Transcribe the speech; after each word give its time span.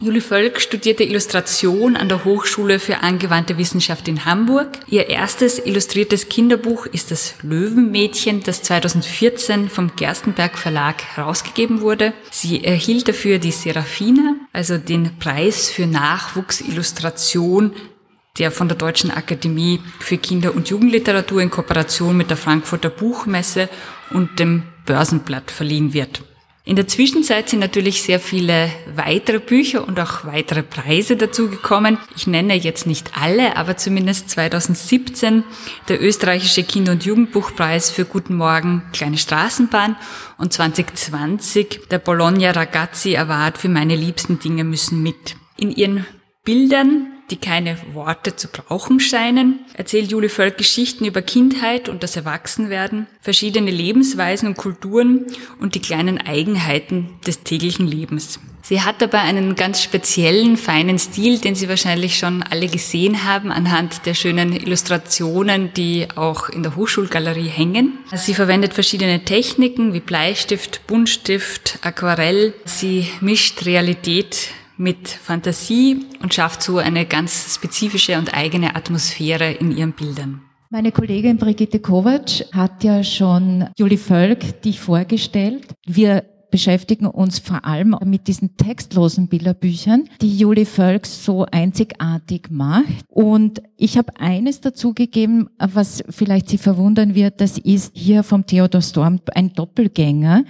Julie 0.00 0.20
Völk 0.20 0.60
studierte 0.60 1.02
Illustration 1.02 1.96
an 1.96 2.08
der 2.08 2.24
Hochschule 2.24 2.78
für 2.78 2.98
angewandte 2.98 3.58
Wissenschaft 3.58 4.06
in 4.06 4.24
Hamburg. 4.24 4.78
Ihr 4.86 5.08
erstes 5.08 5.58
illustriertes 5.58 6.28
Kinderbuch 6.28 6.86
ist 6.86 7.10
das 7.10 7.34
Löwenmädchen, 7.42 8.44
das 8.44 8.62
2014 8.62 9.68
vom 9.68 9.96
Gerstenberg 9.96 10.56
Verlag 10.56 11.02
herausgegeben 11.16 11.80
wurde. 11.80 12.12
Sie 12.30 12.62
erhielt 12.62 13.08
dafür 13.08 13.40
die 13.40 13.50
Serafina, 13.50 14.36
also 14.52 14.78
den 14.78 15.18
Preis 15.18 15.68
für 15.68 15.88
Nachwuchsillustration 15.88 17.72
der 18.38 18.52
von 18.52 18.68
der 18.68 18.78
Deutschen 18.78 19.10
Akademie 19.10 19.80
für 19.98 20.16
Kinder- 20.16 20.54
und 20.54 20.68
Jugendliteratur 20.68 21.42
in 21.42 21.50
Kooperation 21.50 22.16
mit 22.16 22.30
der 22.30 22.36
Frankfurter 22.36 22.88
Buchmesse 22.88 23.68
und 24.10 24.38
dem 24.38 24.62
Börsenblatt 24.86 25.50
verliehen 25.50 25.92
wird. 25.92 26.22
In 26.68 26.76
der 26.76 26.86
Zwischenzeit 26.86 27.48
sind 27.48 27.60
natürlich 27.60 28.02
sehr 28.02 28.20
viele 28.20 28.70
weitere 28.94 29.38
Bücher 29.38 29.88
und 29.88 29.98
auch 29.98 30.26
weitere 30.26 30.62
Preise 30.62 31.16
dazugekommen. 31.16 31.96
Ich 32.14 32.26
nenne 32.26 32.54
jetzt 32.54 32.86
nicht 32.86 33.12
alle, 33.18 33.56
aber 33.56 33.78
zumindest 33.78 34.28
2017 34.28 35.44
der 35.88 36.02
österreichische 36.02 36.64
Kinder- 36.64 36.92
und 36.92 37.06
Jugendbuchpreis 37.06 37.88
für 37.88 38.04
Guten 38.04 38.34
Morgen 38.34 38.82
Kleine 38.92 39.16
Straßenbahn 39.16 39.96
und 40.36 40.52
2020 40.52 41.88
der 41.90 42.00
Bologna 42.00 42.50
Ragazzi 42.50 43.16
Award 43.16 43.56
für 43.56 43.70
meine 43.70 43.96
liebsten 43.96 44.38
Dinge 44.38 44.62
müssen 44.62 45.02
mit. 45.02 45.36
In 45.56 45.70
ihren 45.70 46.04
Bildern 46.44 47.17
die 47.30 47.36
keine 47.36 47.76
Worte 47.92 48.36
zu 48.36 48.48
brauchen 48.48 49.00
scheinen, 49.00 49.60
erzählt 49.74 50.10
Julie 50.10 50.28
Völk 50.28 50.56
Geschichten 50.56 51.04
über 51.04 51.22
Kindheit 51.22 51.88
und 51.88 52.02
das 52.02 52.16
Erwachsenwerden, 52.16 53.06
verschiedene 53.20 53.70
Lebensweisen 53.70 54.48
und 54.48 54.56
Kulturen 54.56 55.26
und 55.60 55.74
die 55.74 55.80
kleinen 55.80 56.18
Eigenheiten 56.18 57.10
des 57.26 57.42
täglichen 57.42 57.86
Lebens. 57.86 58.40
Sie 58.68 58.82
hat 58.82 59.00
dabei 59.00 59.20
einen 59.20 59.54
ganz 59.54 59.82
speziellen, 59.82 60.58
feinen 60.58 60.98
Stil, 60.98 61.38
den 61.38 61.54
Sie 61.54 61.70
wahrscheinlich 61.70 62.18
schon 62.18 62.42
alle 62.42 62.66
gesehen 62.66 63.24
haben 63.24 63.50
anhand 63.50 64.04
der 64.04 64.12
schönen 64.12 64.52
Illustrationen, 64.52 65.72
die 65.72 66.06
auch 66.16 66.50
in 66.50 66.62
der 66.62 66.76
Hochschulgalerie 66.76 67.48
hängen. 67.48 67.96
Sie 68.14 68.34
verwendet 68.34 68.74
verschiedene 68.74 69.24
Techniken 69.24 69.94
wie 69.94 70.00
Bleistift, 70.00 70.86
Buntstift, 70.86 71.78
Aquarell. 71.80 72.52
Sie 72.66 73.08
mischt 73.22 73.64
Realität 73.64 74.50
mit 74.78 75.08
Fantasie 75.08 76.06
und 76.22 76.32
schafft 76.32 76.62
so 76.62 76.78
eine 76.78 77.04
ganz 77.04 77.54
spezifische 77.54 78.16
und 78.16 78.34
eigene 78.34 78.74
Atmosphäre 78.76 79.52
in 79.52 79.76
ihren 79.76 79.92
Bildern. 79.92 80.42
Meine 80.70 80.92
Kollegin 80.92 81.38
Brigitte 81.38 81.80
Kovac 81.80 82.44
hat 82.52 82.84
ja 82.84 83.02
schon 83.02 83.68
Julie 83.78 83.98
Völk 83.98 84.62
dich 84.62 84.80
vorgestellt. 84.80 85.66
Wir 85.86 86.24
beschäftigen 86.50 87.06
uns 87.06 87.38
vor 87.38 87.64
allem 87.64 87.96
mit 88.04 88.28
diesen 88.28 88.56
textlosen 88.56 89.28
Bilderbüchern, 89.28 90.08
die 90.20 90.36
Julie 90.36 90.66
Völk 90.66 91.06
so 91.06 91.46
einzigartig 91.50 92.48
macht. 92.50 93.04
Und 93.08 93.62
ich 93.76 93.98
habe 93.98 94.18
eines 94.18 94.60
dazugegeben, 94.60 95.50
was 95.58 96.02
vielleicht 96.08 96.48
Sie 96.48 96.58
verwundern 96.58 97.14
wird, 97.14 97.40
das 97.40 97.58
ist 97.58 97.92
hier 97.96 98.22
vom 98.22 98.46
Theodor 98.46 98.82
Storm 98.82 99.20
ein 99.34 99.52
Doppelgänger. 99.52 100.44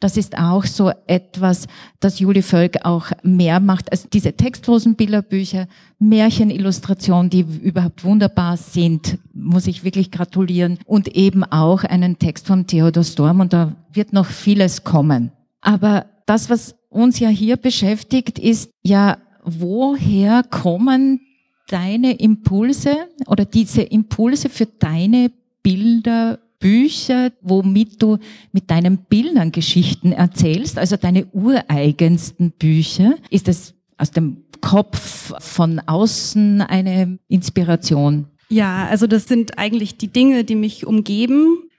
Das 0.00 0.16
ist 0.16 0.36
auch 0.36 0.64
so 0.64 0.90
etwas, 1.06 1.66
das 2.00 2.18
Julie 2.18 2.42
Völk 2.42 2.84
auch 2.84 3.06
mehr 3.22 3.60
macht 3.60 3.90
als 3.90 4.08
diese 4.08 4.34
textlosen 4.34 4.96
Bilderbücher, 4.96 5.66
Märchenillustrationen, 5.98 7.30
die 7.30 7.40
überhaupt 7.40 8.04
wunderbar 8.04 8.56
sind, 8.56 9.18
muss 9.32 9.66
ich 9.66 9.84
wirklich 9.84 10.10
gratulieren. 10.10 10.78
Und 10.84 11.08
eben 11.08 11.44
auch 11.44 11.84
einen 11.84 12.18
Text 12.18 12.46
vom 12.46 12.66
Theodor 12.66 13.04
Storm 13.04 13.40
und 13.40 13.52
da 13.52 13.76
wird 13.92 14.12
noch 14.12 14.26
vieles 14.26 14.84
kommen. 14.84 15.32
Aber 15.64 16.06
das, 16.26 16.50
was 16.50 16.76
uns 16.90 17.18
ja 17.18 17.28
hier 17.28 17.56
beschäftigt, 17.56 18.38
ist 18.38 18.70
ja, 18.82 19.18
woher 19.42 20.42
kommen 20.44 21.20
deine 21.68 22.12
Impulse 22.12 22.94
oder 23.26 23.44
diese 23.44 23.82
Impulse 23.82 24.48
für 24.48 24.66
deine 24.66 25.32
Bilder, 25.62 26.38
Bücher, 26.60 27.32
womit 27.40 28.00
du 28.00 28.18
mit 28.52 28.70
deinen 28.70 28.98
Bildern 28.98 29.52
Geschichten 29.52 30.12
erzählst, 30.12 30.78
also 30.78 30.96
deine 30.96 31.26
ureigensten 31.32 32.52
Bücher? 32.52 33.14
Ist 33.30 33.48
es 33.48 33.74
aus 33.96 34.10
dem 34.10 34.44
Kopf 34.60 35.34
von 35.42 35.80
außen 35.80 36.60
eine 36.60 37.18
Inspiration? 37.28 38.26
Ja, 38.48 38.86
also 38.86 39.06
das 39.06 39.26
sind 39.26 39.58
eigentlich 39.58 39.96
die 39.96 40.08
Dinge, 40.08 40.44
die 40.44 40.54
mich 40.54 40.86
umgeben. 40.86 41.70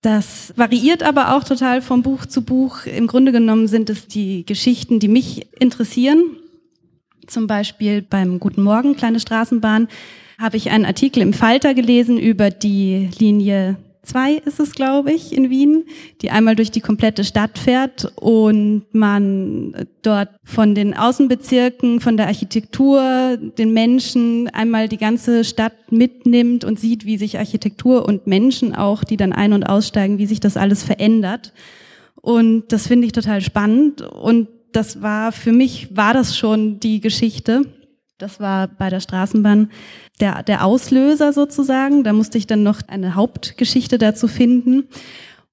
Das 0.00 0.52
variiert 0.56 1.02
aber 1.02 1.36
auch 1.36 1.42
total 1.42 1.82
vom 1.82 2.02
Buch 2.02 2.24
zu 2.26 2.42
Buch. 2.42 2.86
Im 2.86 3.08
Grunde 3.08 3.32
genommen 3.32 3.66
sind 3.66 3.90
es 3.90 4.06
die 4.06 4.46
Geschichten, 4.46 5.00
die 5.00 5.08
mich 5.08 5.48
interessieren. 5.58 6.36
Zum 7.26 7.46
Beispiel 7.46 8.02
beim 8.02 8.38
Guten 8.38 8.62
Morgen, 8.62 8.96
kleine 8.96 9.20
Straßenbahn, 9.20 9.88
habe 10.38 10.56
ich 10.56 10.70
einen 10.70 10.84
Artikel 10.84 11.20
im 11.20 11.32
Falter 11.32 11.74
gelesen 11.74 12.16
über 12.16 12.50
die 12.50 13.10
Linie 13.18 13.76
2 14.08 14.34
ist 14.44 14.58
es, 14.58 14.72
glaube 14.72 15.12
ich, 15.12 15.32
in 15.32 15.50
Wien, 15.50 15.84
die 16.22 16.30
einmal 16.30 16.56
durch 16.56 16.70
die 16.70 16.80
komplette 16.80 17.24
Stadt 17.24 17.58
fährt 17.58 18.12
und 18.16 18.84
man 18.92 19.86
dort 20.02 20.30
von 20.44 20.74
den 20.74 20.94
Außenbezirken, 20.94 22.00
von 22.00 22.16
der 22.16 22.26
Architektur, 22.26 23.36
den 23.36 23.72
Menschen 23.72 24.48
einmal 24.48 24.88
die 24.88 24.96
ganze 24.96 25.44
Stadt 25.44 25.74
mitnimmt 25.90 26.64
und 26.64 26.80
sieht, 26.80 27.04
wie 27.04 27.18
sich 27.18 27.38
Architektur 27.38 28.06
und 28.06 28.26
Menschen 28.26 28.74
auch, 28.74 29.04
die 29.04 29.16
dann 29.16 29.32
ein- 29.32 29.52
und 29.52 29.64
aussteigen, 29.64 30.18
wie 30.18 30.26
sich 30.26 30.40
das 30.40 30.56
alles 30.56 30.82
verändert. 30.82 31.52
Und 32.16 32.72
das 32.72 32.86
finde 32.86 33.06
ich 33.06 33.12
total 33.12 33.40
spannend 33.40 34.02
und 34.02 34.48
das 34.72 35.02
war, 35.02 35.32
für 35.32 35.52
mich 35.52 35.96
war 35.96 36.14
das 36.14 36.36
schon 36.36 36.80
die 36.80 37.00
Geschichte. 37.00 37.62
Das 38.18 38.40
war 38.40 38.66
bei 38.66 38.90
der 38.90 38.98
Straßenbahn 38.98 39.70
der, 40.20 40.42
der 40.42 40.64
Auslöser 40.64 41.32
sozusagen. 41.32 42.02
Da 42.02 42.12
musste 42.12 42.36
ich 42.36 42.48
dann 42.48 42.64
noch 42.64 42.80
eine 42.88 43.14
Hauptgeschichte 43.14 43.96
dazu 43.96 44.26
finden. 44.26 44.88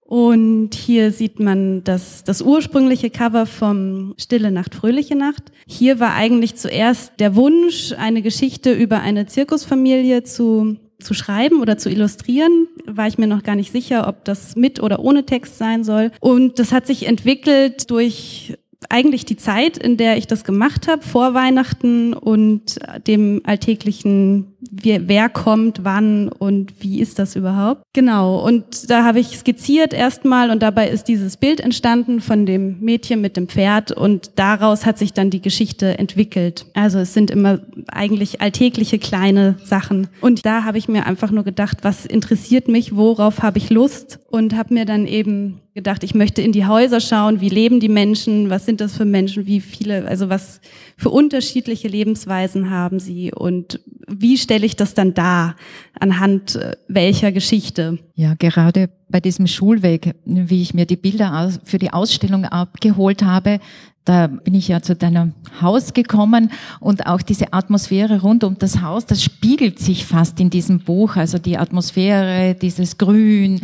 Und 0.02 0.74
hier 0.74 1.12
sieht 1.12 1.40
man 1.40 1.84
das, 1.84 2.24
das 2.24 2.42
ursprüngliche 2.42 3.12
Cover 3.12 3.46
vom 3.46 4.16
Stille 4.18 4.52
Nacht, 4.52 4.74
Fröhliche 4.74 5.16
Nacht. 5.16 5.52
Hier 5.68 6.00
war 6.00 6.14
eigentlich 6.16 6.56
zuerst 6.56 7.20
der 7.20 7.36
Wunsch, 7.36 7.94
eine 7.94 8.24
Geschichte 8.24 8.72
über 8.74 9.00
eine 9.00 9.28
Zirkusfamilie 9.28 10.24
zu, 10.24 10.78
zu 11.00 11.14
schreiben 11.14 11.62
oder 11.62 11.78
zu 11.78 11.90
illustrieren. 11.90 12.68
War 12.86 13.08
ich 13.08 13.20
mir 13.20 13.28
noch 13.28 13.44
gar 13.44 13.56
nicht 13.56 13.72
sicher, 13.72 14.08
ob 14.08 14.26
das 14.26 14.56
mit 14.56 14.82
oder 14.82 15.00
ohne 15.00 15.26
Text 15.26 15.60
sein 15.60 15.84
soll. 15.84 16.12
Und 16.20 16.58
das 16.58 16.72
hat 16.72 16.88
sich 16.88 17.08
entwickelt 17.08 17.90
durch 17.92 18.58
eigentlich 18.90 19.26
die 19.26 19.38
Zeit, 19.38 19.78
in 19.78 19.98
der 19.98 20.18
ich 20.18 20.28
das 20.28 20.44
gemacht 20.44 20.88
habe, 20.88 21.02
vor 21.02 21.34
Weihnachten 21.34 22.14
und 22.14 22.80
dem 23.08 23.42
alltäglichen, 23.44 24.55
wer, 24.72 25.08
wer 25.08 25.30
kommt, 25.30 25.84
wann 25.84 26.30
und 26.30 26.74
wie 26.80 27.00
ist 27.00 27.20
das 27.20 27.36
überhaupt. 27.36 27.84
Genau, 27.94 28.46
und 28.46 28.90
da 28.90 29.04
habe 29.04 29.20
ich 29.20 29.38
skizziert 29.38 29.94
erstmal 29.94 30.50
und 30.52 30.62
dabei 30.62 30.90
ist 30.90 31.08
dieses 31.08 31.38
Bild 31.38 31.60
entstanden 31.60 32.22
von 32.22 32.46
dem 32.46 32.80
Mädchen 32.80 33.22
mit 33.22 33.38
dem 33.38 33.48
Pferd 33.48 33.92
und 33.92 34.32
daraus 34.36 34.86
hat 34.86 34.98
sich 34.98 35.14
dann 35.14 35.30
die 35.30 35.42
Geschichte 35.42 35.98
entwickelt. 35.98 36.66
Also 36.74 37.00
es 37.00 37.14
sind 37.14 37.32
immer 37.32 37.60
eigentlich 37.88 38.42
alltägliche 38.42 39.00
kleine 39.00 39.58
Sachen. 39.64 40.08
Und 40.22 40.46
da 40.46 40.64
habe 40.64 40.78
ich 40.78 40.88
mir 40.88 41.06
einfach 41.06 41.32
nur 41.32 41.44
gedacht, 41.44 41.80
was 41.82 42.06
interessiert 42.06 42.68
mich, 42.68 42.96
worauf 42.96 43.42
habe 43.42 43.58
ich 43.58 43.70
Lust 43.70 44.20
und 44.30 44.56
habe 44.56 44.74
mir 44.74 44.86
dann 44.86 45.08
eben 45.08 45.62
gedacht, 45.76 46.04
ich 46.06 46.16
möchte 46.16 46.42
in 46.42 46.54
die 46.54 46.66
Häuser 46.66 47.02
schauen, 47.02 47.42
wie 47.42 47.50
leben 47.50 47.82
die 47.82 47.90
Menschen, 47.90 48.50
was 48.50 48.66
sind 48.66 48.80
das 48.80 48.96
für 48.96 49.04
Menschen, 49.04 49.46
wie 49.46 49.60
viele, 49.60 50.08
also 50.08 50.30
was 50.30 50.62
für 50.98 51.10
unterschiedliche 51.10 51.90
Lebensweisen 51.90 52.70
haben 52.70 53.00
sie 53.00 53.34
und 53.34 53.82
wie 54.08 54.38
stelle 54.38 54.66
ich 54.66 54.76
das 54.76 54.94
dann 54.94 55.14
dar 55.14 55.56
anhand 56.00 56.56
äh, 56.56 56.76
welcher 56.88 57.32
Geschichte? 57.32 58.00
Ja, 58.16 58.34
gerade 58.36 58.90
bei 59.10 59.20
diesem 59.20 59.48
Schulweg, 59.48 60.16
wie 60.26 60.62
ich 60.62 60.74
mir 60.74 60.86
die 60.86 60.96
Bilder 60.96 61.52
für 61.64 61.78
die 61.78 61.94
Ausstellung 61.94 62.46
abgeholt 62.46 63.24
habe, 63.24 63.60
da 64.06 64.28
bin 64.28 64.54
ich 64.54 64.68
ja 64.68 64.82
zu 64.82 64.96
deinem 64.96 65.34
Haus 65.62 65.94
gekommen 65.94 66.52
und 66.80 67.08
auch 67.08 67.24
diese 67.24 67.54
Atmosphäre 67.54 68.22
rund 68.22 68.44
um 68.44 68.58
das 68.60 68.82
Haus, 68.82 69.08
das 69.08 69.24
spiegelt 69.24 69.80
sich 69.80 70.06
fast 70.06 70.40
in 70.40 70.52
diesem 70.52 70.80
Buch. 70.80 71.16
Also 71.16 71.40
die 71.40 71.58
Atmosphäre, 71.58 72.54
dieses 72.54 73.00
Grün, 73.00 73.62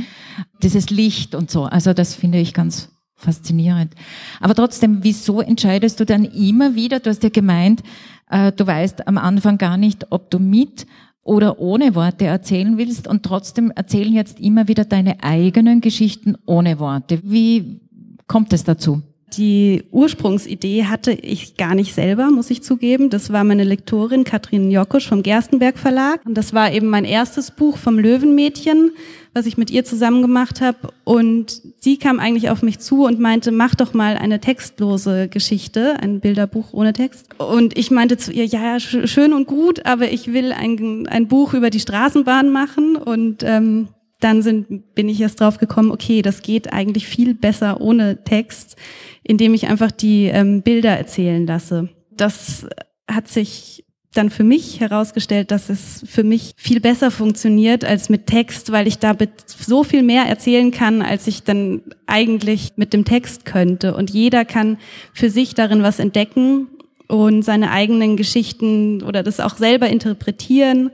dieses 0.64 0.90
Licht 0.90 1.36
und 1.36 1.52
so. 1.52 1.66
Also 1.66 1.94
das 1.94 2.16
finde 2.16 2.40
ich 2.40 2.56
ganz 2.56 2.91
faszinierend. 3.22 3.94
Aber 4.40 4.56
trotzdem, 4.56 5.00
wieso 5.02 5.42
entscheidest 5.42 6.00
du 6.00 6.06
dann 6.06 6.26
immer 6.26 6.76
wieder, 6.76 7.00
du 7.00 7.10
hast 7.10 7.24
ja 7.24 7.30
gemeint, 7.30 7.82
äh, 8.30 8.52
du 8.52 8.66
weißt 8.66 9.08
am 9.08 9.18
Anfang 9.18 9.58
gar 9.58 9.78
nicht, 9.78 10.08
ob 10.12 10.30
du 10.30 10.40
mit 10.40 10.86
oder 11.24 11.60
ohne 11.60 11.96
Worte 11.96 12.26
erzählen 12.26 12.78
willst 12.78 13.08
und 13.08 13.24
trotzdem 13.24 13.72
erzählen 13.72 14.14
jetzt 14.14 14.40
immer 14.40 14.68
wieder 14.68 14.86
deine 14.86 15.24
eigenen 15.24 15.82
Geschichten 15.82 16.36
ohne 16.46 16.80
Worte. 16.80 17.20
Wie 17.24 17.82
kommt 18.28 18.54
es 18.54 18.64
dazu? 18.64 19.04
Die 19.34 19.84
Ursprungsidee 19.92 20.86
hatte 20.86 21.14
ich 21.14 21.56
gar 21.56 21.74
nicht 21.74 21.94
selber, 21.94 22.30
muss 22.32 22.50
ich 22.50 22.64
zugeben. 22.64 23.10
Das 23.10 23.32
war 23.32 23.46
meine 23.46 23.64
Lektorin 23.64 24.26
Katrin 24.26 24.70
Jokusch 24.72 25.08
vom 25.08 25.24
Gerstenberg 25.24 25.78
Verlag. 25.78 26.20
Und 26.26 26.36
das 26.36 26.54
war 26.54 26.74
eben 26.74 26.88
mein 26.88 27.06
erstes 27.06 27.52
Buch 27.52 27.78
vom 27.78 27.98
Löwenmädchen, 27.98 28.92
was 29.34 29.46
ich 29.46 29.58
mit 29.58 29.72
ihr 29.72 29.86
zusammen 29.86 30.22
gemacht 30.22 30.60
habe. 30.60 30.90
Und 31.06 31.62
sie 31.80 31.98
kam 31.98 32.20
eigentlich 32.20 32.50
auf 32.50 32.62
mich 32.62 32.80
zu 32.80 33.06
und 33.06 33.22
meinte, 33.22 33.52
mach 33.52 33.74
doch 33.74 33.94
mal 33.94 34.18
eine 34.18 34.42
textlose 34.42 35.30
Geschichte, 35.30 35.98
ein 36.02 36.20
Bilderbuch 36.20 36.74
ohne 36.74 36.92
Text. 36.92 37.28
Und 37.38 37.78
ich 37.78 37.90
meinte 37.90 38.18
zu 38.18 38.34
ihr, 38.34 38.46
ja, 38.46 38.82
schön 38.82 39.32
und 39.32 39.48
gut, 39.48 39.86
aber 39.86 40.12
ich 40.12 40.34
will 40.34 40.52
ein, 40.52 41.08
ein 41.08 41.30
Buch 41.30 41.54
über 41.54 41.70
die 41.70 41.80
Straßenbahn 41.80 42.50
machen. 42.50 42.98
Und 42.98 43.44
ähm, 43.44 43.88
dann 44.24 44.42
sind, 44.42 44.96
bin 44.96 45.10
ich 45.10 45.20
erst 45.20 45.42
drauf 45.42 45.58
gekommen, 45.58 45.92
okay, 45.92 46.22
das 46.22 46.42
geht 46.42 46.72
eigentlich 46.72 47.08
viel 47.08 47.34
besser 47.34 47.82
ohne 47.82 48.24
Text 48.24 48.78
indem 49.24 49.54
ich 49.54 49.68
einfach 49.68 49.92
die 49.92 50.26
ähm, 50.26 50.62
Bilder 50.62 50.98
erzählen 50.98 51.46
lasse. 51.46 51.90
Das 52.12 52.68
hat 53.10 53.28
sich 53.28 53.86
dann 54.14 54.30
für 54.30 54.44
mich 54.44 54.82
herausgestellt, 54.82 55.52
dass 55.52 55.70
es 55.70 56.04
für 56.06 56.24
mich 56.24 56.52
viel 56.58 56.82
besser 56.82 57.12
funktioniert 57.12 57.86
als 57.86 58.10
mit 58.10 58.28
Text, 58.28 58.72
weil 58.74 58.88
ich 58.88 59.00
damit 59.00 59.32
so 59.46 59.86
viel 59.86 60.04
mehr 60.04 60.24
erzählen 60.24 60.72
kann, 60.72 61.02
als 61.02 61.28
ich 61.28 61.44
dann 61.44 61.82
eigentlich 62.08 62.74
mit 62.76 62.92
dem 62.92 63.06
Text 63.06 63.46
könnte. 63.46 63.96
Und 63.96 64.10
jeder 64.10 64.44
kann 64.44 64.78
für 65.14 65.30
sich 65.30 65.56
darin 65.56 65.82
was 65.82 66.00
entdecken 66.00 66.68
und 67.08 67.44
seine 67.44 67.72
eigenen 67.72 68.18
Geschichten 68.18 69.02
oder 69.02 69.24
das 69.24 69.40
auch 69.40 69.56
selber 69.56 69.88
interpretieren. 69.88 70.92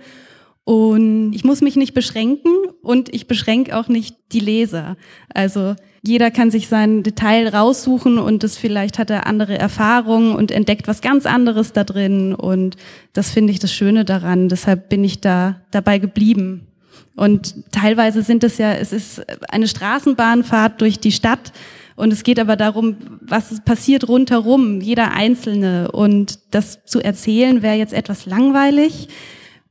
Und 0.67 1.31
ich 1.31 1.45
muss 1.45 1.61
mich 1.61 1.77
nicht 1.77 1.93
beschränken 1.93 2.51
und 2.81 3.15
ich 3.15 3.25
beschränke 3.25 3.77
auch 3.77 3.87
nicht 3.87 4.17
die 4.33 4.41
Leser. 4.41 4.97
Also 5.33 5.77
jeder 6.03 6.29
kann 6.29 6.51
sich 6.51 6.67
sein 6.67 7.03
Detail 7.03 7.47
raussuchen 7.47 8.17
und 8.17 8.43
das 8.43 8.57
vielleicht 8.57 8.99
hat 8.99 9.09
er 9.09 9.27
andere 9.27 9.57
Erfahrungen 9.57 10.35
und 10.35 10.51
entdeckt 10.51 10.89
was 10.89 10.99
ganz 10.99 11.25
anderes 11.25 11.71
da 11.71 11.85
drin 11.85 12.35
und 12.35 12.75
das 13.13 13.29
finde 13.29 13.53
ich 13.53 13.59
das 13.59 13.71
Schöne 13.71 14.03
daran. 14.03 14.49
Deshalb 14.49 14.89
bin 14.89 15.05
ich 15.05 15.21
da 15.21 15.61
dabei 15.71 15.99
geblieben. 15.99 16.67
Und 17.15 17.71
teilweise 17.71 18.21
sind 18.21 18.43
es 18.43 18.57
ja, 18.57 18.73
es 18.73 18.91
ist 18.91 19.21
eine 19.49 19.69
Straßenbahnfahrt 19.69 20.81
durch 20.81 20.99
die 20.99 21.13
Stadt 21.13 21.53
und 21.95 22.11
es 22.11 22.23
geht 22.23 22.41
aber 22.41 22.57
darum, 22.57 22.97
was 23.21 23.61
passiert 23.63 24.09
rundherum, 24.09 24.81
jeder 24.81 25.13
Einzelne. 25.13 25.93
Und 25.93 26.39
das 26.51 26.83
zu 26.83 26.99
erzählen 26.99 27.61
wäre 27.61 27.77
jetzt 27.77 27.93
etwas 27.93 28.25
langweilig 28.25 29.07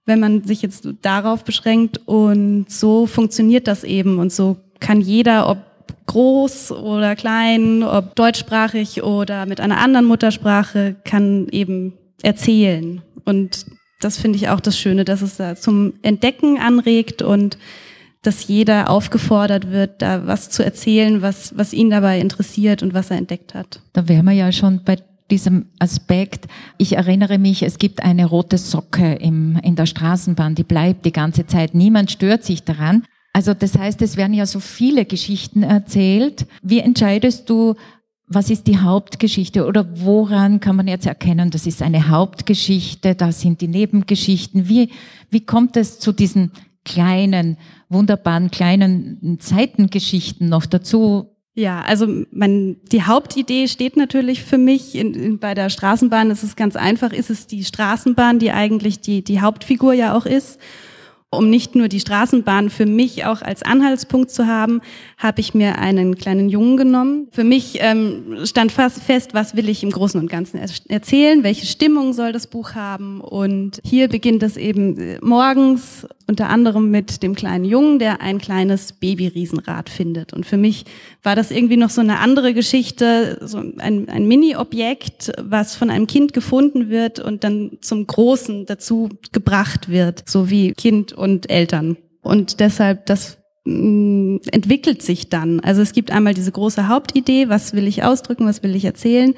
wenn 0.07 0.21
man 0.21 0.45
sich 0.45 0.63
jetzt 0.63 0.89
darauf 1.03 1.45
beschränkt. 1.45 2.01
Und 2.07 2.67
so 2.71 3.07
funktioniert 3.07 3.67
das 3.69 3.85
eben. 3.85 4.19
Und 4.19 4.33
so 4.33 4.57
kann 4.81 5.01
jeder, 5.01 5.49
ob 5.49 5.59
groß 6.07 6.73
oder 6.73 7.17
klein, 7.17 7.83
ob 7.83 8.15
deutschsprachig 8.15 9.03
oder 9.03 9.45
mit 9.47 9.61
einer 9.61 9.79
anderen 9.79 10.07
Muttersprache, 10.07 10.97
kann 11.05 11.49
eben 11.51 11.93
erzählen. 12.23 13.03
Und 13.25 13.67
das 14.01 14.17
finde 14.19 14.37
ich 14.37 14.49
auch 14.49 14.61
das 14.61 14.79
Schöne, 14.79 15.05
dass 15.05 15.23
es 15.23 15.37
da 15.37 15.57
zum 15.57 15.95
Entdecken 16.03 16.59
anregt 16.59 17.23
und 17.23 17.59
dass 18.23 18.49
jeder 18.49 18.91
aufgefordert 18.91 19.71
wird, 19.71 20.03
da 20.03 20.27
was 20.27 20.51
zu 20.51 20.65
erzählen, 20.65 21.23
was, 21.23 21.57
was 21.57 21.73
ihn 21.73 21.91
dabei 21.91 22.21
interessiert 22.21 22.83
und 22.83 22.93
was 22.93 23.11
er 23.11 23.19
entdeckt 23.19 23.55
hat. 23.55 23.81
Da 23.93 24.09
wären 24.09 24.27
wir 24.27 24.33
ja 24.33 24.51
schon 24.53 24.83
bei 24.85 24.97
diesem 25.31 25.67
Aspekt. 25.79 26.47
Ich 26.79 26.97
erinnere 26.97 27.39
mich, 27.39 27.63
es 27.63 27.79
gibt 27.79 28.03
eine 28.03 28.27
rote 28.27 28.59
Socke 28.59 29.15
im, 29.15 29.59
in 29.63 29.77
der 29.77 29.87
Straßenbahn, 29.87 30.55
die 30.55 30.65
bleibt 30.65 31.05
die 31.05 31.13
ganze 31.13 31.47
Zeit. 31.47 31.75
Niemand 31.75 32.11
stört 32.11 32.45
sich 32.45 32.63
daran. 32.63 33.05
Also 33.33 33.53
das 33.53 33.77
heißt, 33.77 34.01
es 34.03 34.17
werden 34.17 34.33
ja 34.33 34.47
so 34.47 34.61
viele 34.61 35.05
Geschichten 35.05 35.63
erzählt. 35.63 36.47
Wie 36.63 36.79
entscheidest 36.79 37.51
du, 37.51 37.75
was 38.29 38.51
ist 38.51 38.67
die 38.67 38.79
Hauptgeschichte 38.79 39.67
oder 39.67 39.87
woran 40.01 40.59
kann 40.59 40.77
man 40.77 40.89
jetzt 40.89 41.07
erkennen, 41.07 41.51
das 41.51 41.67
ist 41.67 41.83
eine 41.83 42.09
Hauptgeschichte, 42.09 43.15
da 43.15 43.31
sind 43.33 43.61
die 43.61 43.69
Nebengeschichten. 43.69 44.69
Wie, 44.69 44.91
wie 45.31 45.45
kommt 45.45 45.77
es 45.77 45.99
zu 45.99 46.13
diesen 46.13 46.51
kleinen, 46.85 47.57
wunderbaren 47.89 48.51
kleinen 48.51 49.39
Seitengeschichten 49.41 50.49
noch 50.49 50.67
dazu? 50.67 51.36
Ja, 51.59 51.81
also 51.81 52.07
mein, 52.33 52.77
die 52.93 53.05
Hauptidee 53.05 53.67
steht 53.67 53.97
natürlich 53.97 54.45
für 54.45 54.59
mich. 54.59 54.95
In, 54.95 55.15
in, 55.15 55.39
bei 55.39 55.55
der 55.55 55.71
Straßenbahn 55.71 56.31
ist 56.31 56.55
ganz 56.55 56.77
einfach, 56.77 57.15
ist 57.15 57.31
es 57.31 57.47
die 57.47 57.65
Straßenbahn, 57.65 58.39
die 58.39 58.53
eigentlich 58.53 59.01
die, 59.01 59.25
die 59.25 59.41
Hauptfigur 59.41 59.95
ja 59.95 60.15
auch 60.15 60.27
ist 60.27 60.61
um 61.37 61.51
nicht 61.51 61.75
nur 61.75 61.89
die 61.89 62.01
Straßenbahn 62.01 62.71
für 62.71 62.87
mich 62.87 63.25
auch 63.25 63.43
als 63.43 63.63
Anhaltspunkt 63.63 64.31
zu 64.31 64.47
haben, 64.47 64.81
habe 65.19 65.41
ich 65.41 65.55
mir 65.55 65.79
einen 65.79 66.17
kleinen 66.17 66.49
Jungen 66.49 66.77
genommen. 66.77 67.29
Für 67.31 67.45
mich 67.45 67.79
ähm, 67.81 68.39
stand 68.45 68.73
fast 68.73 69.03
fest, 69.03 69.35
was 69.35 69.57
will 69.57 69.69
ich 69.69 69.83
im 69.83 69.91
Großen 69.91 70.21
und 70.21 70.31
Ganzen 70.31 70.61
erzählen, 70.89 71.43
welche 71.43 71.67
Stimmung 71.67 72.13
soll 72.13 72.33
das 72.33 72.47
Buch 72.47 72.75
haben. 72.75 73.21
Und 73.21 73.81
hier 73.85 74.09
beginnt 74.09 74.43
es 74.43 74.57
eben 74.57 74.99
äh, 74.99 75.19
morgens 75.23 76.07
unter 76.29 76.49
anderem 76.49 76.91
mit 76.91 77.23
dem 77.23 77.35
kleinen 77.35 77.65
Jungen, 77.65 77.99
der 77.99 78.21
ein 78.21 78.39
kleines 78.39 78.93
Babyriesenrad 78.93 79.89
findet. 79.89 80.33
Und 80.33 80.45
für 80.45 80.57
mich 80.57 80.85
war 81.23 81.37
das 81.37 81.51
irgendwie 81.51 81.77
noch 81.77 81.91
so 81.91 82.01
eine 82.01 82.19
andere 82.19 82.53
Geschichte, 82.53 83.39
so 83.43 83.59
ein, 83.59 84.09
ein 84.09 84.27
Mini-Objekt, 84.27 85.33
was 85.41 85.77
von 85.77 85.89
einem 85.89 86.07
Kind 86.07 86.33
gefunden 86.33 86.89
wird 86.89 87.21
und 87.21 87.45
dann 87.45 87.79
zum 87.81 88.07
Großen 88.07 88.67
dazu 88.67 89.09
gebracht 89.33 89.89
wird, 89.89 90.29
so 90.29 90.51
wie 90.51 90.73
Kind 90.73 91.13
und 91.13 91.26
Eltern. 91.51 91.97
Und 92.23 92.61
deshalb, 92.61 93.07
das 93.07 93.39
mm, 93.65 94.39
entwickelt 94.51 95.03
sich 95.03 95.29
dann. 95.29 95.61
Also 95.61 95.83
es 95.83 95.93
gibt 95.93 96.11
einmal 96.11 96.35
diese 96.35 96.53
große 96.53 96.89
Hauptidee, 96.89 97.49
was 97.49 97.75
will 97.75 97.87
ich 97.87 98.03
ausdrücken, 98.03 98.47
was 98.47 98.63
will 98.63 98.75
ich 98.75 98.85
erzählen. 98.85 99.35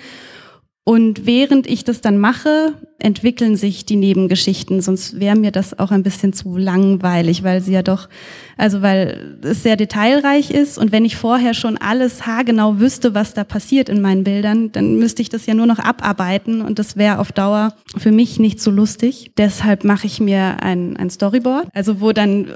Und 0.89 1.27
während 1.27 1.67
ich 1.67 1.85
das 1.85 2.01
dann 2.01 2.17
mache, 2.17 2.73
entwickeln 2.99 3.57
sich 3.57 3.85
die 3.85 3.97
Nebengeschichten, 3.97 4.81
sonst 4.81 5.21
wäre 5.21 5.37
mir 5.37 5.51
das 5.51 5.79
auch 5.79 5.91
ein 5.91 6.03
bisschen 6.03 6.33
zu 6.33 6.57
langweilig, 6.57 7.43
weil 7.43 7.61
sie 7.61 7.75
ja 7.75 7.83
doch, 7.83 8.09
also 8.57 8.81
weil 8.81 9.37
es 9.43 9.63
sehr 9.63 9.77
detailreich 9.77 10.51
ist. 10.51 10.79
Und 10.79 10.91
wenn 10.91 11.05
ich 11.05 11.17
vorher 11.17 11.53
schon 11.53 11.77
alles 11.77 12.27
haargenau 12.27 12.81
wüsste, 12.81 13.13
was 13.13 13.35
da 13.35 13.45
passiert 13.45 13.91
in 13.91 14.01
meinen 14.01 14.25
Bildern, 14.25 14.73
dann 14.73 14.99
müsste 14.99 15.21
ich 15.21 15.29
das 15.29 15.45
ja 15.45 15.53
nur 15.53 15.67
noch 15.67 15.79
abarbeiten. 15.79 16.63
Und 16.63 16.79
das 16.79 16.97
wäre 16.97 17.19
auf 17.19 17.33
Dauer 17.33 17.75
für 17.99 18.11
mich 18.11 18.39
nicht 18.39 18.59
so 18.59 18.71
lustig. 18.71 19.33
Deshalb 19.37 19.85
mache 19.85 20.07
ich 20.07 20.21
mir 20.21 20.63
ein, 20.63 20.97
ein 20.97 21.11
Storyboard, 21.11 21.69
also 21.75 22.01
wo 22.01 22.13
dann 22.13 22.55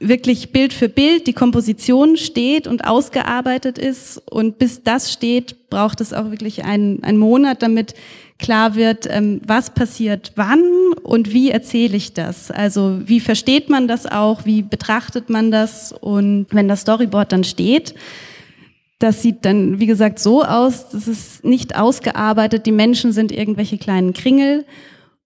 wirklich 0.00 0.52
Bild 0.52 0.72
für 0.72 0.88
Bild 0.88 1.26
die 1.26 1.32
Komposition 1.32 2.16
steht 2.16 2.66
und 2.66 2.84
ausgearbeitet 2.84 3.78
ist. 3.78 4.22
Und 4.30 4.58
bis 4.58 4.82
das 4.82 5.12
steht, 5.12 5.68
braucht 5.70 6.00
es 6.00 6.12
auch 6.12 6.30
wirklich 6.30 6.64
einen, 6.64 7.02
einen 7.02 7.18
Monat, 7.18 7.62
damit 7.62 7.94
klar 8.38 8.76
wird, 8.76 9.08
ähm, 9.10 9.40
was 9.44 9.70
passiert 9.70 10.32
wann 10.36 10.62
und 11.02 11.32
wie 11.32 11.50
erzähle 11.50 11.96
ich 11.96 12.14
das. 12.14 12.50
Also 12.50 13.00
wie 13.04 13.20
versteht 13.20 13.68
man 13.68 13.88
das 13.88 14.06
auch, 14.06 14.44
wie 14.44 14.62
betrachtet 14.62 15.28
man 15.28 15.50
das 15.50 15.92
und 15.92 16.46
wenn 16.50 16.68
das 16.68 16.82
Storyboard 16.82 17.32
dann 17.32 17.44
steht, 17.44 17.94
das 19.00 19.22
sieht 19.22 19.44
dann, 19.44 19.78
wie 19.78 19.86
gesagt, 19.86 20.18
so 20.18 20.44
aus, 20.44 20.88
das 20.90 21.06
ist 21.06 21.44
nicht 21.44 21.76
ausgearbeitet, 21.76 22.66
die 22.66 22.72
Menschen 22.72 23.12
sind 23.12 23.30
irgendwelche 23.30 23.78
kleinen 23.78 24.12
Kringel 24.12 24.64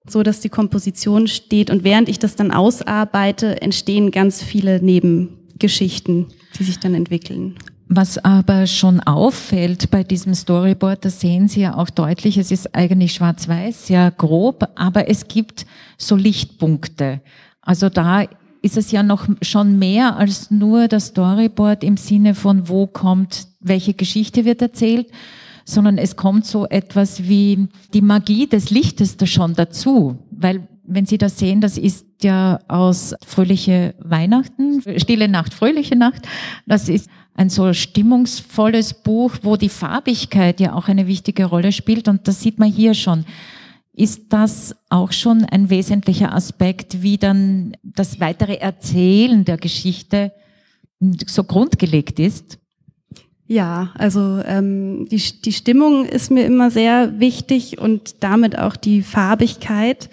so 0.09 0.23
dass 0.23 0.41
die 0.41 0.49
Komposition 0.49 1.29
steht 1.29 1.71
und 1.71 1.85
während 1.85 2.09
ich 2.09 2.19
das 2.19 2.37
dann 2.37 2.51
ausarbeite, 2.51 3.63
entstehen 3.63 4.11
ganz 4.11 4.43
viele 4.43 4.83
Nebengeschichten, 4.83 6.27
die 6.59 6.65
sich 6.65 6.79
dann 6.79 6.95
entwickeln. 6.95 7.57
Was 7.95 8.17
aber 8.17 8.67
schon 8.67 9.01
auffällt 9.01 9.91
bei 9.91 10.03
diesem 10.03 10.35
Storyboard, 10.35 11.05
das 11.05 11.21
sehen 11.21 11.47
Sie 11.47 11.61
ja 11.61 11.77
auch 11.77 11.91
deutlich, 11.91 12.39
es 12.39 12.51
ist 12.51 12.75
eigentlich 12.75 13.13
schwarz-weiß, 13.13 13.87
sehr 13.87 14.11
grob, 14.11 14.67
aber 14.77 15.11
es 15.11 15.29
gibt 15.29 15.67
so 15.99 16.17
Lichtpunkte. 16.17 17.21
Also 17.61 17.91
da 17.91 18.25
ist 18.63 18.77
es 18.77 18.93
ja 18.93 19.03
noch 19.03 19.29
schon 19.43 19.79
mehr 19.79 20.17
als 20.17 20.51
nur 20.51 20.89
das 20.89 21.09
Storyboard 21.09 21.85
im 21.85 21.97
Sinne 21.99 22.35
von, 22.35 22.69
wo 22.69 22.87
kommt, 22.87 23.47
welche 23.61 23.93
Geschichte 23.93 24.45
wird 24.47 24.63
erzählt, 24.63 25.09
sondern 25.73 25.99
es 25.99 26.17
kommt 26.17 26.47
so 26.47 26.67
etwas 26.67 27.29
wie 27.29 27.69
die 27.93 28.03
Magie 28.03 28.47
des 28.47 28.71
Lichtes 28.71 29.17
da 29.17 29.27
schon 29.27 29.55
dazu, 29.55 30.19
weil 30.31 30.69
wenn 30.85 31.07
Sie 31.07 31.19
das 31.19 31.39
sehen, 31.39 31.61
das 31.61 31.79
ist 31.79 32.07
ja 32.23 32.61
aus 32.69 33.15
Fröhliche 33.25 33.95
Weihnachten, 33.99 34.83
Stille 34.99 35.29
Nacht, 35.29 35.55
Fröhliche 35.55 35.97
Nacht. 35.97 36.23
Das 36.67 36.89
ist 36.89 37.09
ein 37.35 37.49
so 37.49 37.73
stimmungsvolles 37.73 38.95
Buch, 38.95 39.33
wo 39.43 39.57
die 39.57 39.69
Farbigkeit 39.69 40.61
ja 40.61 40.75
auch 40.75 40.89
eine 40.89 41.07
wichtige 41.07 41.47
Rolle 41.47 41.73
spielt. 41.73 42.09
Und 42.09 42.29
das 42.29 42.41
sieht 42.41 42.59
man 42.59 42.71
hier 42.71 42.95
schon. 42.95 43.25
Ist 43.95 44.33
das 44.33 44.75
auch 44.89 45.13
schon 45.13 45.45
ein 45.45 45.71
wesentlicher 45.71 46.35
Aspekt, 46.35 47.03
wie 47.03 47.19
dann 47.19 47.77
das 47.83 48.21
weitere 48.21 48.57
Erzählen 48.57 49.45
der 49.45 49.59
Geschichte 49.59 50.33
so 51.27 51.45
grundgelegt 51.45 52.19
ist? 52.19 52.59
Ja, 53.53 53.91
also 53.99 54.41
ähm, 54.47 55.07
die, 55.11 55.23
die 55.43 55.53
Stimmung 55.53 56.07
ist 56.07 56.31
mir 56.31 56.47
immer 56.47 56.71
sehr 56.71 57.21
wichtig 57.21 57.79
und 57.79 58.23
damit 58.23 58.59
auch 58.59 58.77
die 58.77 59.03
Farbigkeit. 59.03 60.09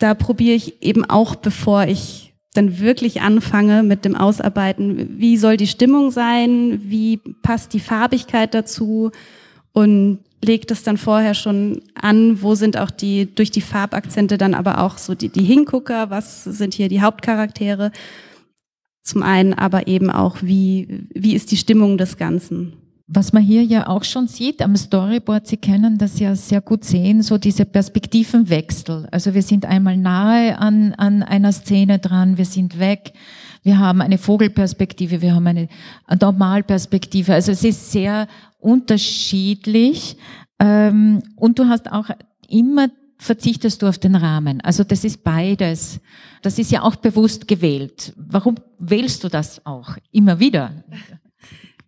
Da 0.00 0.14
probiere 0.14 0.56
ich 0.56 0.82
eben 0.82 1.04
auch, 1.04 1.36
bevor 1.36 1.84
ich 1.84 2.34
dann 2.54 2.80
wirklich 2.80 3.20
anfange 3.20 3.84
mit 3.84 4.04
dem 4.04 4.16
Ausarbeiten, 4.16 5.20
wie 5.20 5.36
soll 5.36 5.56
die 5.56 5.68
Stimmung 5.68 6.10
sein, 6.10 6.80
wie 6.82 7.18
passt 7.44 7.74
die 7.74 7.80
Farbigkeit 7.80 8.54
dazu 8.54 9.12
und 9.72 10.18
legt 10.44 10.72
es 10.72 10.82
dann 10.82 10.96
vorher 10.96 11.34
schon 11.34 11.82
an, 11.94 12.42
wo 12.42 12.56
sind 12.56 12.76
auch 12.76 12.90
die, 12.90 13.32
durch 13.32 13.52
die 13.52 13.60
Farbakzente 13.60 14.36
dann 14.36 14.54
aber 14.54 14.80
auch 14.82 14.98
so 14.98 15.14
die, 15.14 15.28
die 15.28 15.44
Hingucker, 15.44 16.10
was 16.10 16.42
sind 16.42 16.74
hier 16.74 16.88
die 16.88 17.02
Hauptcharaktere 17.02 17.92
zum 19.08 19.22
einen, 19.22 19.54
aber 19.54 19.86
eben 19.86 20.10
auch, 20.10 20.36
wie, 20.42 21.06
wie 21.14 21.34
ist 21.34 21.50
die 21.50 21.56
Stimmung 21.56 21.98
des 21.98 22.16
Ganzen. 22.16 22.74
Was 23.10 23.32
man 23.32 23.42
hier 23.42 23.62
ja 23.64 23.88
auch 23.88 24.04
schon 24.04 24.28
sieht 24.28 24.60
am 24.60 24.76
Storyboard, 24.76 25.46
Sie 25.46 25.56
können 25.56 25.96
das 25.96 26.20
ja 26.20 26.34
sehr 26.36 26.60
gut 26.60 26.84
sehen, 26.84 27.22
so 27.22 27.38
diese 27.38 27.64
Perspektivenwechsel. 27.64 29.08
Also 29.10 29.32
wir 29.32 29.40
sind 29.40 29.64
einmal 29.64 29.96
nahe 29.96 30.58
an, 30.58 30.92
an 30.92 31.22
einer 31.22 31.52
Szene 31.52 31.98
dran, 31.98 32.36
wir 32.36 32.44
sind 32.44 32.78
weg, 32.78 33.14
wir 33.62 33.78
haben 33.78 34.02
eine 34.02 34.18
Vogelperspektive, 34.18 35.22
wir 35.22 35.34
haben 35.34 35.46
eine 35.46 35.68
Normalperspektive. 36.20 37.32
Also 37.32 37.52
es 37.52 37.64
ist 37.64 37.92
sehr 37.92 38.28
unterschiedlich. 38.58 40.16
Ähm, 40.58 41.22
und 41.36 41.58
du 41.58 41.66
hast 41.66 41.90
auch 41.90 42.10
immer 42.48 42.88
verzichtest 43.18 43.82
du 43.82 43.86
auf 43.86 43.98
den 43.98 44.14
Rahmen. 44.14 44.60
Also 44.60 44.84
das 44.84 45.04
ist 45.04 45.24
beides. 45.24 46.00
Das 46.42 46.58
ist 46.58 46.70
ja 46.70 46.82
auch 46.82 46.96
bewusst 46.96 47.48
gewählt. 47.48 48.12
Warum 48.16 48.56
wählst 48.78 49.24
du 49.24 49.28
das 49.28 49.64
auch 49.66 49.96
immer 50.12 50.38
wieder? 50.38 50.84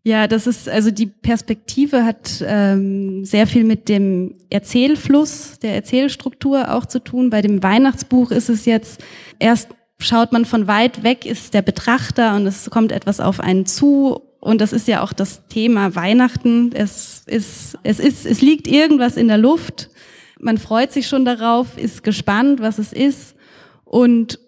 Ja, 0.03 0.27
das 0.27 0.47
ist, 0.47 0.69
also 0.69 0.91
die 0.91 1.07
Perspektive 1.07 2.05
hat 2.05 2.43
ähm, 2.47 3.25
sehr 3.25 3.47
viel 3.47 3.65
mit 3.65 3.89
dem 3.89 4.35
Erzählfluss, 4.49 5.59
der 5.59 5.75
Erzählstruktur 5.75 6.75
auch 6.75 6.87
zu 6.87 7.05
tun. 7.05 7.29
Bei 7.29 7.43
dem 7.43 7.63
Weihnachtsbuch 7.63 8.31
ist 8.31 8.49
es 8.49 8.65
jetzt, 8.65 9.05
erst 9.39 9.69
schaut 9.99 10.33
man 10.33 10.47
von 10.47 10.67
weit 10.67 11.03
weg, 11.03 11.27
ist 11.27 11.53
der 11.53 11.63
Betrachter 11.63 12.35
und 12.35 12.47
es 12.47 12.71
kommt 12.71 12.93
etwas 12.93 13.21
auf 13.21 13.41
einen 13.41 13.67
zu. 13.67 14.23
Und 14.41 14.63
das 14.63 14.73
ist 14.73 14.89
ja 14.89 15.03
auch 15.03 15.13
das 15.13 15.47
Thema 15.49 15.95
Weihnachten. 15.95 16.73
Es 16.73 17.25
ist, 17.27 17.77
es 17.83 18.01
ist, 18.01 18.25
es 18.25 18.41
liegt 18.41 18.67
irgendwas 18.67 19.19
in 19.19 19.29
der 19.29 19.37
Luft 19.37 19.90
man 20.41 20.59
freut 20.59 20.93
sich 20.93 21.07
schon 21.07 21.25
darauf, 21.25 21.77
ist 21.77 22.03
gespannt, 22.03 22.61
was 22.61 22.79
es 22.79 22.93
ist 22.93 23.37
und 23.85 24.39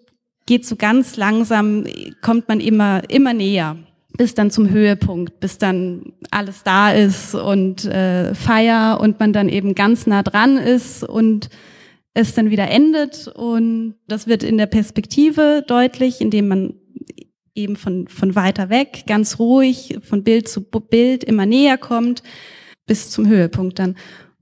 geht 0.45 0.65
so 0.65 0.75
ganz 0.75 1.15
langsam, 1.15 1.85
kommt 2.21 2.47
man 2.47 2.59
immer, 2.59 3.09
immer 3.09 3.33
näher 3.33 3.77
bis 4.17 4.35
dann 4.35 4.51
zum 4.51 4.69
Höhepunkt, 4.69 5.39
bis 5.39 5.57
dann 5.57 6.13
alles 6.31 6.63
da 6.63 6.91
ist 6.91 7.33
und 7.33 7.85
äh, 7.85 8.35
Feier 8.35 8.99
und 9.01 9.19
man 9.19 9.33
dann 9.33 9.49
eben 9.49 9.75
ganz 9.75 10.05
nah 10.05 10.21
dran 10.21 10.57
ist 10.57 11.03
und 11.03 11.49
es 12.13 12.35
dann 12.35 12.51
wieder 12.51 12.69
endet. 12.69 13.27
Und 13.27 13.95
das 14.07 14.27
wird 14.27 14.43
in 14.43 14.57
der 14.57 14.67
Perspektive 14.67 15.63
deutlich, 15.67 16.21
indem 16.21 16.47
man 16.47 16.73
eben 17.55 17.75
von, 17.75 18.07
von 18.07 18.35
weiter 18.35 18.69
weg, 18.69 19.05
ganz 19.07 19.39
ruhig, 19.39 19.97
von 20.01 20.23
Bild 20.23 20.47
zu 20.47 20.61
Bild 20.61 21.23
immer 21.23 21.45
näher 21.45 21.77
kommt, 21.77 22.21
bis 22.85 23.09
zum 23.09 23.27
Höhepunkt 23.27 23.79
dann. 23.79 23.95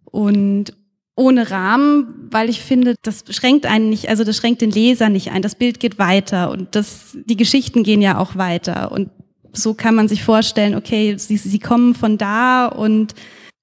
Und 0.04 0.74
ohne 1.16 1.52
Rahmen, 1.52 2.28
weil 2.32 2.50
ich 2.50 2.62
finde, 2.62 2.96
das 3.04 3.24
schränkt 3.30 3.66
einen 3.66 3.90
nicht, 3.90 4.10
also 4.10 4.24
das 4.24 4.38
schränkt 4.38 4.62
den 4.62 4.72
Leser 4.72 5.10
nicht 5.10 5.32
ein. 5.32 5.42
Das 5.42 5.56
Bild 5.56 5.80
geht 5.80 6.00
weiter 6.00 6.52
und 6.52 6.76
das, 6.76 7.18
die 7.26 7.38
Geschichten 7.38 7.84
gehen 7.84 8.02
ja 8.02 8.18
auch 8.18 8.36
weiter. 8.36 8.92
Und 8.92 9.10
so 9.54 9.74
kann 9.74 9.96
man 9.96 10.08
sich 10.08 10.24
vorstellen, 10.24 10.76
okay, 10.76 11.16
sie, 11.18 11.38
sie 11.38 11.60
kommen 11.60 11.94
von 11.96 12.18
da 12.18 12.68
und 12.68 13.14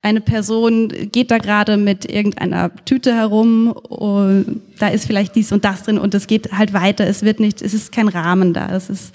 eine 0.02 0.20
Person 0.20 0.92
geht 1.10 1.30
da 1.30 1.38
gerade 1.38 1.76
mit 1.76 2.04
irgendeiner 2.04 2.70
Tüte 2.84 3.14
herum 3.14 3.72
und 3.72 4.62
da 4.78 4.88
ist 4.88 5.06
vielleicht 5.06 5.34
dies 5.34 5.50
und 5.50 5.64
das 5.64 5.82
drin 5.82 5.98
und 5.98 6.14
es 6.14 6.26
geht 6.26 6.52
halt 6.52 6.72
weiter. 6.72 7.06
Es 7.06 7.22
wird 7.22 7.40
nicht, 7.40 7.62
es 7.62 7.74
ist 7.74 7.90
kein 7.90 8.08
Rahmen 8.08 8.52
da. 8.52 8.74
Es 8.76 8.90
ist 8.90 9.14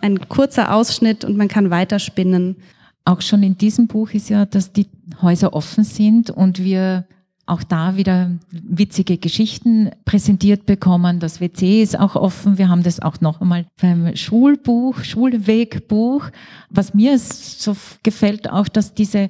ein 0.00 0.28
kurzer 0.28 0.74
Ausschnitt 0.74 1.24
und 1.24 1.36
man 1.36 1.48
kann 1.48 1.70
weiterspinnen. 1.70 2.56
Auch 3.04 3.20
schon 3.20 3.42
in 3.42 3.56
diesem 3.56 3.86
Buch 3.86 4.10
ist 4.10 4.28
ja, 4.28 4.44
dass 4.44 4.72
die 4.72 4.88
Häuser 5.22 5.52
offen 5.52 5.84
sind 5.84 6.30
und 6.30 6.62
wir 6.62 7.04
auch 7.46 7.62
da 7.62 7.96
wieder 7.96 8.30
witzige 8.50 9.18
Geschichten 9.18 9.90
präsentiert 10.04 10.66
bekommen. 10.66 11.20
Das 11.20 11.40
WC 11.40 11.82
ist 11.82 11.98
auch 11.98 12.16
offen. 12.16 12.58
Wir 12.58 12.68
haben 12.68 12.82
das 12.82 13.00
auch 13.00 13.20
noch 13.20 13.40
einmal 13.40 13.66
beim 13.80 14.16
Schulbuch, 14.16 15.04
Schulwegbuch. 15.04 16.30
Was 16.70 16.94
mir 16.94 17.18
so 17.18 17.76
gefällt 18.02 18.50
auch, 18.50 18.68
dass 18.68 18.94
diese 18.94 19.28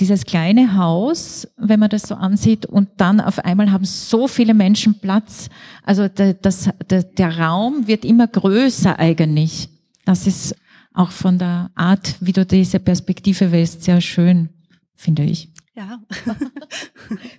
dieses 0.00 0.24
kleine 0.24 0.76
Haus, 0.76 1.46
wenn 1.56 1.80
man 1.80 1.88
das 1.88 2.02
so 2.02 2.14
ansieht, 2.16 2.66
und 2.66 2.88
dann 2.96 3.20
auf 3.20 3.38
einmal 3.38 3.70
haben 3.70 3.84
so 3.84 4.26
viele 4.26 4.54
Menschen 4.54 4.98
Platz. 4.98 5.48
Also 5.84 6.08
der, 6.08 6.34
das, 6.34 6.70
der, 6.90 7.04
der 7.04 7.38
Raum 7.38 7.86
wird 7.86 8.04
immer 8.04 8.26
größer 8.26 8.98
eigentlich. 8.98 9.68
Das 10.04 10.26
ist 10.26 10.56
auch 10.92 11.10
von 11.10 11.38
der 11.38 11.70
Art, 11.74 12.16
wie 12.20 12.32
du 12.32 12.44
diese 12.44 12.80
Perspektive 12.80 13.52
wählst, 13.52 13.82
sehr 13.82 14.00
schön, 14.00 14.48
finde 14.94 15.24
ich. 15.24 15.53
Ja. 15.74 16.00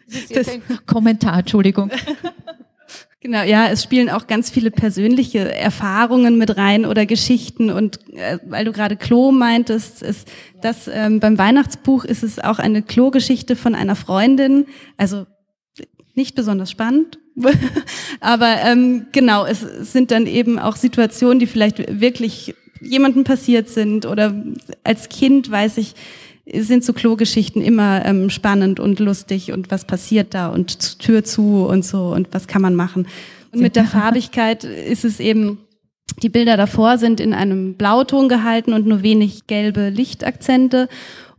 Das 0.08 0.48
ist 0.48 0.50
ein 0.50 0.62
Kommentar, 0.86 1.40
Entschuldigung. 1.40 1.92
Genau, 3.22 3.42
ja, 3.42 3.70
es 3.70 3.82
spielen 3.82 4.12
auch 4.12 4.28
ganz 4.28 4.52
viele 4.52 4.70
persönliche 4.70 5.52
Erfahrungen 5.52 6.38
mit 6.38 6.58
rein 6.58 6.86
oder 6.86 7.08
Geschichten 7.08 7.72
und 7.72 7.98
äh, 8.14 8.38
weil 8.46 8.66
du 8.66 8.72
gerade 8.72 8.98
Klo 8.98 9.32
meintest, 9.32 10.04
ist 10.04 10.32
das 10.62 10.88
ähm, 10.88 11.20
beim 11.20 11.36
Weihnachtsbuch 11.36 12.06
ist 12.06 12.22
es 12.22 12.38
auch 12.38 12.60
eine 12.60 12.84
Klogeschichte 12.84 13.56
von 13.56 13.74
einer 13.74 13.96
Freundin, 13.96 14.68
also 14.96 15.26
nicht 16.14 16.36
besonders 16.36 16.70
spannend, 16.70 17.18
aber 18.20 18.58
ähm, 18.64 19.08
genau, 19.12 19.44
es 19.44 19.62
sind 19.62 20.12
dann 20.12 20.28
eben 20.28 20.60
auch 20.60 20.76
Situationen, 20.76 21.40
die 21.40 21.48
vielleicht 21.48 22.00
wirklich 22.00 22.54
jemandem 22.80 23.24
passiert 23.24 23.70
sind 23.70 24.06
oder 24.06 24.36
als 24.84 25.10
Kind 25.10 25.50
weiß 25.50 25.80
ich, 25.80 25.96
sind 26.54 26.84
so 26.84 26.94
Klogeschichten 26.94 27.62
immer 27.62 28.06
ähm, 28.06 28.30
spannend 28.30 28.80
und 28.80 29.00
lustig 29.00 29.52
und 29.52 29.72
was 29.72 29.86
passiert 29.86 30.34
da 30.34 30.48
und 30.48 31.00
Tür 31.00 31.24
zu 31.24 31.66
und 31.66 31.84
so 31.84 32.14
und 32.14 32.28
was 32.32 32.48
kann 32.48 32.62
man 32.62 32.76
machen. 32.76 33.08
Und 33.52 33.62
mit 33.62 33.76
der 33.76 33.86
Farbigkeit 33.86 34.64
ist 34.64 35.06
es 35.06 35.20
eben, 35.20 35.60
die 36.22 36.30
Bilder 36.30 36.56
davor 36.56 36.98
sind 36.98 37.20
in 37.20 37.34
einem 37.34 37.76
Blauton 37.76 38.30
gehalten 38.30 38.74
und 38.74 38.86
nur 38.86 39.02
wenig 39.02 39.48
gelbe 39.48 39.90
Lichtakzente 39.90 40.88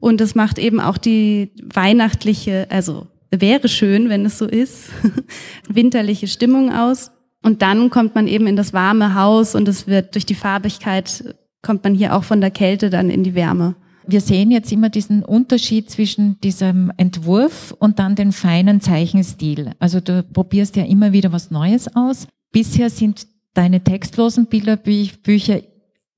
und 0.00 0.20
es 0.20 0.34
macht 0.34 0.58
eben 0.58 0.80
auch 0.80 0.98
die 0.98 1.50
weihnachtliche, 1.62 2.66
also 2.70 3.06
wäre 3.30 3.68
schön, 3.68 4.08
wenn 4.08 4.24
es 4.24 4.38
so 4.38 4.46
ist, 4.46 4.90
winterliche 5.68 6.26
Stimmung 6.26 6.72
aus. 6.72 7.12
Und 7.42 7.62
dann 7.62 7.90
kommt 7.90 8.14
man 8.14 8.26
eben 8.26 8.46
in 8.46 8.56
das 8.56 8.72
warme 8.72 9.14
Haus 9.14 9.54
und 9.54 9.68
es 9.68 9.86
wird 9.86 10.14
durch 10.14 10.26
die 10.26 10.34
Farbigkeit 10.34 11.36
kommt 11.62 11.84
man 11.84 11.94
hier 11.94 12.14
auch 12.14 12.24
von 12.24 12.40
der 12.40 12.50
Kälte 12.50 12.90
dann 12.90 13.10
in 13.10 13.22
die 13.22 13.34
Wärme 13.34 13.76
wir 14.06 14.20
sehen 14.20 14.50
jetzt 14.50 14.72
immer 14.72 14.88
diesen 14.88 15.24
Unterschied 15.24 15.90
zwischen 15.90 16.40
diesem 16.40 16.92
Entwurf 16.96 17.74
und 17.78 17.98
dann 17.98 18.14
den 18.14 18.32
feinen 18.32 18.80
Zeichenstil. 18.80 19.72
Also 19.78 20.00
du 20.00 20.22
probierst 20.22 20.76
ja 20.76 20.84
immer 20.84 21.12
wieder 21.12 21.32
was 21.32 21.50
Neues 21.50 21.94
aus. 21.94 22.26
Bisher 22.52 22.90
sind 22.90 23.26
deine 23.54 23.82
textlosen 23.82 24.46
Bilderbücher 24.46 25.60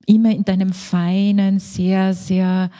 immer 0.07 0.30
in 0.30 0.45
deinem 0.45 0.73
feinen, 0.73 1.59
sehr, 1.59 2.14
sehr 2.14 2.71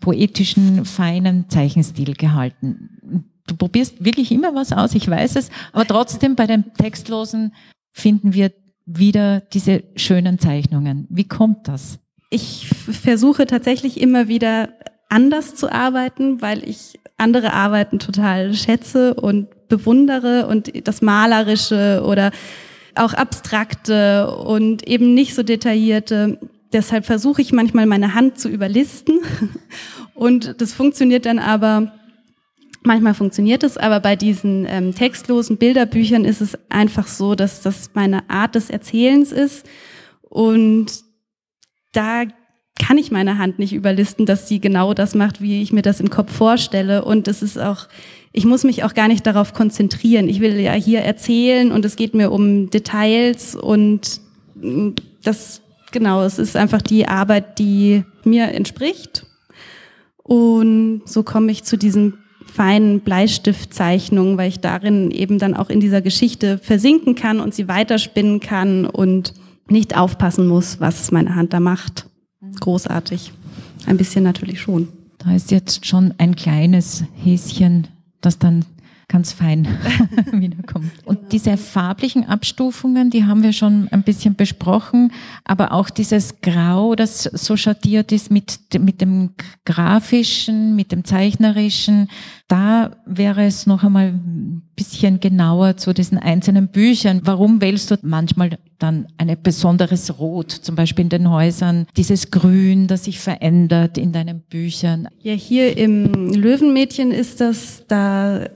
poetischen, 0.00 0.84
feinen 0.84 1.48
Zeichenstil 1.48 2.14
gehalten. 2.14 3.24
Du 3.46 3.56
probierst 3.56 4.04
wirklich 4.04 4.30
immer 4.30 4.54
was 4.54 4.72
aus, 4.72 4.94
ich 4.94 5.08
weiß 5.08 5.36
es, 5.36 5.50
aber 5.72 5.86
trotzdem 5.86 6.36
bei 6.36 6.46
den 6.46 6.72
textlosen 6.74 7.54
finden 7.92 8.34
wir 8.34 8.52
wieder 8.86 9.40
diese 9.40 9.84
schönen 9.96 10.38
Zeichnungen. 10.38 11.06
Wie 11.10 11.24
kommt 11.24 11.68
das? 11.68 11.98
Ich 12.30 12.68
versuche 12.68 13.46
tatsächlich 13.46 14.00
immer 14.00 14.28
wieder 14.28 14.70
anders 15.08 15.54
zu 15.54 15.72
arbeiten, 15.72 16.42
weil 16.42 16.68
ich 16.68 16.98
andere 17.16 17.52
Arbeiten 17.52 17.98
total 17.98 18.54
schätze 18.54 19.14
und 19.14 19.68
bewundere 19.68 20.46
und 20.46 20.86
das 20.86 21.02
Malerische 21.02 22.02
oder 22.04 22.30
auch 22.94 23.14
abstrakte 23.14 24.30
und 24.34 24.86
eben 24.86 25.14
nicht 25.14 25.34
so 25.34 25.42
detaillierte. 25.42 26.38
Deshalb 26.72 27.06
versuche 27.06 27.40
ich 27.40 27.52
manchmal 27.52 27.86
meine 27.86 28.14
Hand 28.14 28.38
zu 28.38 28.48
überlisten 28.48 29.20
und 30.14 30.60
das 30.60 30.74
funktioniert 30.74 31.24
dann 31.24 31.38
aber, 31.38 31.92
manchmal 32.82 33.14
funktioniert 33.14 33.62
es, 33.62 33.78
aber 33.78 34.00
bei 34.00 34.16
diesen 34.16 34.66
ähm, 34.68 34.94
textlosen 34.94 35.56
Bilderbüchern 35.56 36.24
ist 36.24 36.40
es 36.40 36.58
einfach 36.68 37.06
so, 37.06 37.34
dass 37.34 37.62
das 37.62 37.90
meine 37.94 38.28
Art 38.28 38.54
des 38.54 38.68
Erzählens 38.68 39.32
ist 39.32 39.66
und 40.22 41.07
da 41.98 42.22
kann 42.78 42.96
ich 42.96 43.10
meine 43.10 43.38
Hand 43.38 43.58
nicht 43.58 43.72
überlisten, 43.72 44.24
dass 44.24 44.46
sie 44.46 44.60
genau 44.60 44.94
das 44.94 45.16
macht, 45.16 45.42
wie 45.42 45.60
ich 45.62 45.72
mir 45.72 45.82
das 45.82 45.98
im 45.98 46.10
Kopf 46.10 46.32
vorstelle. 46.32 47.04
Und 47.04 47.26
es 47.26 47.42
ist 47.42 47.58
auch, 47.58 47.88
ich 48.32 48.44
muss 48.44 48.62
mich 48.62 48.84
auch 48.84 48.94
gar 48.94 49.08
nicht 49.08 49.26
darauf 49.26 49.52
konzentrieren. 49.52 50.28
Ich 50.28 50.38
will 50.38 50.60
ja 50.60 50.74
hier 50.74 51.00
erzählen 51.00 51.72
und 51.72 51.84
es 51.84 51.96
geht 51.96 52.14
mir 52.14 52.30
um 52.30 52.70
Details 52.70 53.56
und 53.56 54.20
das, 55.24 55.60
genau, 55.90 56.22
es 56.22 56.38
ist 56.38 56.56
einfach 56.56 56.80
die 56.80 57.08
Arbeit, 57.08 57.58
die 57.58 58.04
mir 58.22 58.44
entspricht. 58.52 59.26
Und 60.22 61.02
so 61.04 61.24
komme 61.24 61.50
ich 61.50 61.64
zu 61.64 61.76
diesen 61.76 62.18
feinen 62.46 63.00
Bleistiftzeichnungen, 63.00 64.38
weil 64.38 64.50
ich 64.50 64.60
darin 64.60 65.10
eben 65.10 65.38
dann 65.38 65.54
auch 65.54 65.68
in 65.68 65.80
dieser 65.80 66.00
Geschichte 66.00 66.58
versinken 66.58 67.16
kann 67.16 67.40
und 67.40 67.54
sie 67.54 67.66
weiterspinnen 67.66 68.38
kann 68.38 68.86
und 68.86 69.34
nicht 69.70 69.96
aufpassen 69.96 70.46
muss, 70.46 70.80
was 70.80 71.10
meine 71.10 71.34
Hand 71.34 71.52
da 71.52 71.60
macht. 71.60 72.08
Großartig. 72.60 73.32
Ein 73.86 73.96
bisschen 73.96 74.24
natürlich 74.24 74.60
schon. 74.60 74.88
Da 75.18 75.34
ist 75.34 75.50
jetzt 75.50 75.86
schon 75.86 76.14
ein 76.18 76.36
kleines 76.36 77.04
Häschen, 77.14 77.88
das 78.20 78.38
dann 78.38 78.64
ganz 79.08 79.32
fein 79.32 79.66
wiederkommt. 80.32 80.92
Und 81.06 81.32
diese 81.32 81.56
farblichen 81.56 82.26
Abstufungen, 82.26 83.08
die 83.10 83.24
haben 83.24 83.42
wir 83.42 83.54
schon 83.54 83.88
ein 83.88 84.02
bisschen 84.02 84.34
besprochen, 84.36 85.12
aber 85.44 85.72
auch 85.72 85.88
dieses 85.88 86.42
Grau, 86.42 86.94
das 86.94 87.22
so 87.22 87.56
schattiert 87.56 88.12
ist 88.12 88.30
mit, 88.30 88.60
mit 88.78 89.00
dem 89.00 89.30
grafischen, 89.64 90.76
mit 90.76 90.92
dem 90.92 91.04
zeichnerischen, 91.04 92.08
da 92.48 92.96
wäre 93.06 93.44
es 93.44 93.66
noch 93.66 93.82
einmal 93.82 94.08
ein 94.08 94.67
bisschen 94.78 95.18
genauer 95.18 95.76
zu 95.76 95.92
diesen 95.92 96.18
einzelnen 96.18 96.68
Büchern. 96.68 97.22
Warum 97.24 97.60
wählst 97.60 97.90
du 97.90 97.96
manchmal 98.02 98.58
dann 98.78 99.08
ein 99.18 99.36
besonderes 99.42 100.20
Rot, 100.20 100.52
zum 100.52 100.76
Beispiel 100.76 101.02
in 101.02 101.08
den 101.08 101.30
Häusern, 101.30 101.88
dieses 101.96 102.30
Grün, 102.30 102.86
das 102.86 103.04
sich 103.04 103.18
verändert 103.18 103.98
in 103.98 104.12
deinen 104.12 104.40
Büchern? 104.40 105.08
Ja, 105.20 105.32
hier 105.32 105.76
im 105.76 106.32
Löwenmädchen 106.32 107.10
ist 107.10 107.40
das, 107.40 107.82
da 107.88 108.48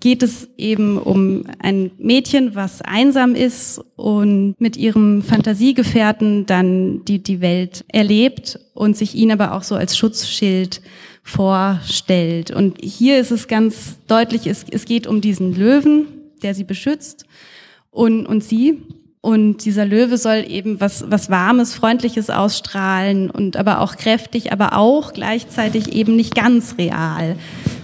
geht 0.00 0.24
es 0.24 0.48
eben 0.58 0.98
um 0.98 1.44
ein 1.60 1.92
Mädchen, 1.98 2.56
was 2.56 2.82
einsam 2.82 3.36
ist 3.36 3.80
und 3.94 4.56
mit 4.58 4.76
ihrem 4.76 5.22
Fantasiegefährten 5.22 6.46
dann 6.46 7.04
die, 7.04 7.22
die 7.22 7.40
Welt 7.40 7.84
erlebt 7.88 8.58
und 8.74 8.96
sich 8.96 9.14
ihn 9.14 9.30
aber 9.30 9.54
auch 9.54 9.62
so 9.62 9.76
als 9.76 9.96
Schutzschild 9.96 10.80
vorstellt. 11.30 12.50
Und 12.50 12.78
hier 12.82 13.18
ist 13.18 13.30
es 13.30 13.48
ganz 13.48 13.98
deutlich, 14.06 14.46
es, 14.46 14.64
es 14.70 14.84
geht 14.84 15.06
um 15.06 15.20
diesen 15.20 15.54
Löwen, 15.54 16.06
der 16.42 16.54
sie 16.54 16.64
beschützt 16.64 17.24
und, 17.90 18.26
und 18.26 18.42
sie. 18.42 18.82
Und 19.22 19.64
dieser 19.66 19.84
Löwe 19.84 20.16
soll 20.16 20.44
eben 20.48 20.80
was, 20.80 21.04
was 21.08 21.30
Warmes, 21.30 21.74
Freundliches 21.74 22.30
ausstrahlen 22.30 23.30
und 23.30 23.56
aber 23.56 23.80
auch 23.80 23.96
kräftig, 23.96 24.50
aber 24.50 24.76
auch 24.76 25.12
gleichzeitig 25.12 25.92
eben 25.92 26.16
nicht 26.16 26.34
ganz 26.34 26.76
real. 26.78 27.36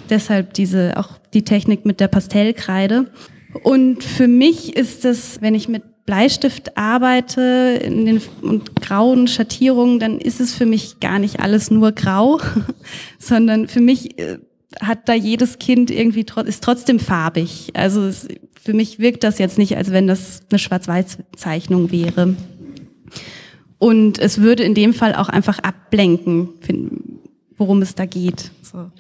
Deshalb 0.09 0.55
diese, 0.55 0.97
auch 0.97 1.11
die 1.35 1.45
Technik 1.45 1.85
mit 1.85 2.01
der 2.01 2.09
Pastellkreide. 2.09 3.11
Und 3.63 4.03
für 4.03 4.29
mich 4.29 4.77
ist 4.77 5.05
es, 5.05 5.41
wenn 5.43 5.55
ich 5.55 5.69
mit 5.69 5.83
Bleistift 6.07 6.77
arbeite 6.77 7.81
in 7.83 8.07
den 8.07 8.23
und 8.41 8.81
grauen 8.81 9.27
Schattierungen, 9.27 9.99
dann 9.99 10.19
ist 10.19 10.41
es 10.41 10.55
für 10.55 10.67
mich 10.67 11.01
gar 11.01 11.19
nicht 11.19 11.41
alles 11.41 11.71
nur 11.71 11.93
grau, 11.93 12.41
sondern 13.19 13.67
für 13.67 13.81
mich 13.81 14.19
äh, 14.19 14.39
hat 14.81 15.09
da 15.09 15.15
jedes 15.15 15.59
Kind 15.59 15.91
irgendwie 15.91 16.25
ist 16.47 16.63
trotzdem 16.63 17.01
farbig. 17.01 17.73
Also 17.75 18.05
es, 18.05 18.29
für 18.63 18.73
mich 18.73 18.99
wirkt 18.99 19.25
das 19.25 19.39
jetzt 19.39 19.59
nicht, 19.59 19.77
als 19.77 19.91
wenn 19.91 20.07
das 20.07 20.43
eine 20.51 20.59
Schwarz-Weiß-Zeichnung 20.59 21.91
wäre. 21.91 22.37
Und 23.79 24.19
es 24.19 24.41
würde 24.41 24.63
in 24.63 24.75
dem 24.75 24.95
Fall 24.95 25.15
auch 25.15 25.29
einfach 25.29 25.59
ablenken, 25.59 26.49
worum 27.57 27.83
es 27.83 27.95
da 27.95 28.07
geht. 28.07 28.51
So. 28.63 28.91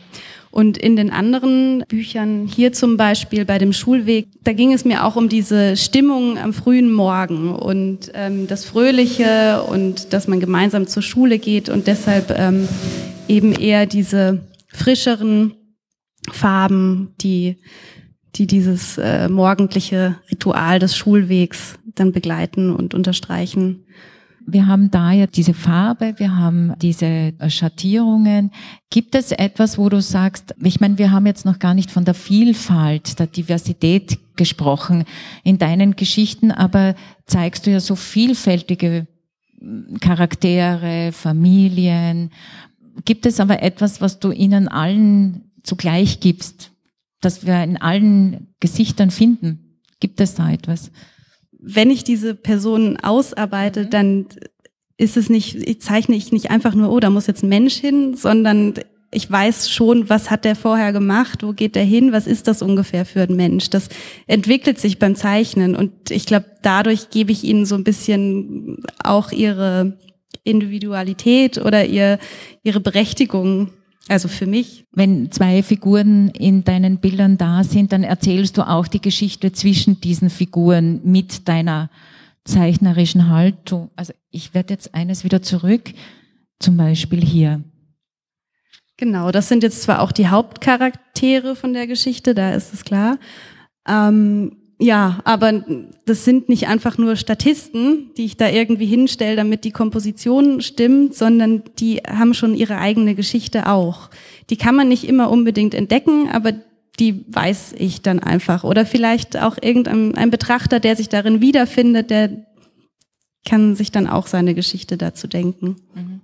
Und 0.56 0.78
in 0.78 0.96
den 0.96 1.10
anderen 1.10 1.84
Büchern, 1.86 2.46
hier 2.46 2.72
zum 2.72 2.96
Beispiel 2.96 3.44
bei 3.44 3.58
dem 3.58 3.74
Schulweg, 3.74 4.28
da 4.42 4.54
ging 4.54 4.72
es 4.72 4.86
mir 4.86 5.04
auch 5.04 5.14
um 5.14 5.28
diese 5.28 5.76
Stimmung 5.76 6.38
am 6.38 6.54
frühen 6.54 6.90
Morgen 6.90 7.54
und 7.54 8.10
ähm, 8.14 8.46
das 8.46 8.64
Fröhliche 8.64 9.62
und 9.68 10.14
dass 10.14 10.28
man 10.28 10.40
gemeinsam 10.40 10.86
zur 10.86 11.02
Schule 11.02 11.38
geht 11.38 11.68
und 11.68 11.86
deshalb 11.86 12.34
ähm, 12.34 12.66
eben 13.28 13.52
eher 13.52 13.84
diese 13.84 14.46
frischeren 14.68 15.52
Farben, 16.32 17.12
die, 17.20 17.58
die 18.36 18.46
dieses 18.46 18.96
äh, 18.96 19.28
morgendliche 19.28 20.16
Ritual 20.30 20.78
des 20.78 20.96
Schulwegs 20.96 21.74
dann 21.84 22.12
begleiten 22.12 22.74
und 22.74 22.94
unterstreichen. 22.94 23.84
Wir 24.48 24.68
haben 24.68 24.90
da 24.92 25.10
ja 25.10 25.26
diese 25.26 25.54
Farbe, 25.54 26.14
wir 26.18 26.36
haben 26.36 26.74
diese 26.80 27.06
äh, 27.06 27.50
Schattierungen. 27.50 28.52
Gibt 28.90 29.16
es 29.16 29.32
etwas, 29.32 29.76
wo 29.76 29.88
du 29.88 30.00
sagst, 30.00 30.54
ich 30.62 30.80
meine, 30.80 30.98
wir 30.98 31.10
haben 31.10 31.26
jetzt 31.26 31.44
noch 31.44 31.58
gar 31.58 31.74
nicht 31.74 31.90
von 31.90 32.04
der 32.04 32.14
Vielfalt, 32.14 33.18
der 33.18 33.26
Diversität 33.26 34.18
gesprochen 34.36 35.04
in 35.42 35.58
deinen 35.58 35.96
Geschichten, 35.96 36.52
aber 36.52 36.94
zeigst 37.26 37.66
du 37.66 37.72
ja 37.72 37.80
so 37.80 37.96
vielfältige 37.96 39.08
Charaktere, 40.00 41.10
Familien. 41.12 42.30
Gibt 43.04 43.26
es 43.26 43.40
aber 43.40 43.62
etwas, 43.62 44.00
was 44.00 44.20
du 44.20 44.30
ihnen 44.30 44.68
allen 44.68 45.50
zugleich 45.62 46.20
gibst, 46.20 46.70
dass 47.20 47.46
wir 47.46 47.62
in 47.64 47.76
allen 47.78 48.54
Gesichtern 48.60 49.10
finden? 49.10 49.80
Gibt 49.98 50.20
es 50.20 50.34
da 50.34 50.50
etwas? 50.50 50.90
Wenn 51.66 51.90
ich 51.90 52.04
diese 52.04 52.34
Personen 52.34 52.96
ausarbeite, 52.96 53.84
mhm. 53.84 53.90
dann 53.90 54.26
ist 54.96 55.16
es 55.16 55.28
nicht, 55.28 55.56
ich 55.56 55.82
zeichne 55.82 56.16
ich 56.16 56.32
nicht 56.32 56.50
einfach 56.50 56.74
nur, 56.74 56.90
oh, 56.90 57.00
da 57.00 57.10
muss 57.10 57.26
jetzt 57.26 57.42
ein 57.42 57.48
Mensch 57.48 57.74
hin, 57.74 58.14
sondern 58.14 58.74
ich 59.10 59.30
weiß 59.30 59.70
schon, 59.70 60.08
was 60.08 60.30
hat 60.30 60.44
der 60.44 60.56
vorher 60.56 60.92
gemacht, 60.92 61.42
wo 61.42 61.52
geht 61.52 61.74
der 61.74 61.84
hin, 61.84 62.12
was 62.12 62.26
ist 62.26 62.48
das 62.48 62.62
ungefähr 62.62 63.04
für 63.04 63.22
ein 63.22 63.36
Mensch. 63.36 63.68
Das 63.70 63.88
entwickelt 64.26 64.78
sich 64.78 64.98
beim 64.98 65.16
Zeichnen 65.16 65.76
und 65.76 66.10
ich 66.10 66.24
glaube, 66.26 66.46
dadurch 66.62 67.10
gebe 67.10 67.32
ich 67.32 67.44
ihnen 67.44 67.66
so 67.66 67.74
ein 67.74 67.84
bisschen 67.84 68.78
auch 69.02 69.32
ihre 69.32 69.98
Individualität 70.44 71.58
oder 71.58 71.84
ihr, 71.84 72.18
ihre 72.62 72.80
Berechtigung 72.80 73.70
also 74.08 74.28
für 74.28 74.46
mich. 74.46 74.86
Wenn 74.92 75.30
zwei 75.32 75.62
Figuren 75.62 76.28
in 76.30 76.64
deinen 76.64 76.98
Bildern 76.98 77.38
da 77.38 77.64
sind, 77.64 77.92
dann 77.92 78.04
erzählst 78.04 78.56
du 78.56 78.62
auch 78.62 78.86
die 78.86 79.00
Geschichte 79.00 79.52
zwischen 79.52 80.00
diesen 80.00 80.30
Figuren 80.30 81.00
mit 81.04 81.48
deiner 81.48 81.90
zeichnerischen 82.44 83.28
Haltung. 83.28 83.90
Also 83.96 84.12
ich 84.30 84.54
werde 84.54 84.74
jetzt 84.74 84.94
eines 84.94 85.24
wieder 85.24 85.42
zurück, 85.42 85.92
zum 86.60 86.76
Beispiel 86.76 87.24
hier. 87.24 87.62
Genau, 88.96 89.30
das 89.30 89.48
sind 89.48 89.62
jetzt 89.62 89.82
zwar 89.82 90.00
auch 90.00 90.12
die 90.12 90.28
Hauptcharaktere 90.28 91.54
von 91.54 91.74
der 91.74 91.86
Geschichte, 91.86 92.34
da 92.34 92.54
ist 92.54 92.72
es 92.72 92.84
klar. 92.84 93.18
Ähm, 93.86 94.56
ja, 94.78 95.20
aber 95.24 95.64
das 96.04 96.24
sind 96.24 96.50
nicht 96.50 96.68
einfach 96.68 96.98
nur 96.98 97.16
Statisten, 97.16 98.10
die 98.16 98.26
ich 98.26 98.36
da 98.36 98.50
irgendwie 98.50 98.86
hinstelle, 98.86 99.34
damit 99.34 99.64
die 99.64 99.70
Komposition 99.70 100.60
stimmt, 100.60 101.14
sondern 101.14 101.62
die 101.78 102.02
haben 102.06 102.34
schon 102.34 102.54
ihre 102.54 102.76
eigene 102.76 103.14
Geschichte 103.14 103.68
auch. 103.68 104.10
Die 104.50 104.56
kann 104.56 104.76
man 104.76 104.88
nicht 104.88 105.04
immer 105.04 105.30
unbedingt 105.30 105.72
entdecken, 105.72 106.28
aber 106.30 106.52
die 107.00 107.24
weiß 107.28 107.74
ich 107.78 108.02
dann 108.02 108.20
einfach. 108.20 108.64
Oder 108.64 108.84
vielleicht 108.84 109.38
auch 109.38 109.56
irgendein 109.60 110.14
ein 110.14 110.30
Betrachter, 110.30 110.78
der 110.78 110.94
sich 110.94 111.08
darin 111.08 111.40
wiederfindet, 111.40 112.10
der 112.10 112.46
kann 113.46 113.76
sich 113.76 113.92
dann 113.92 114.06
auch 114.06 114.26
seine 114.26 114.54
Geschichte 114.54 114.98
dazu 114.98 115.26
denken. 115.26 115.76
Mhm. 115.94 116.20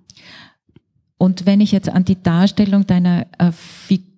Und 1.17 1.47
wenn 1.47 1.61
ich 1.61 1.73
jetzt 1.73 1.89
an 1.89 2.05
die 2.05 2.21
Darstellung 2.21 2.87
deiner 2.87 3.27
äh, 3.39 3.53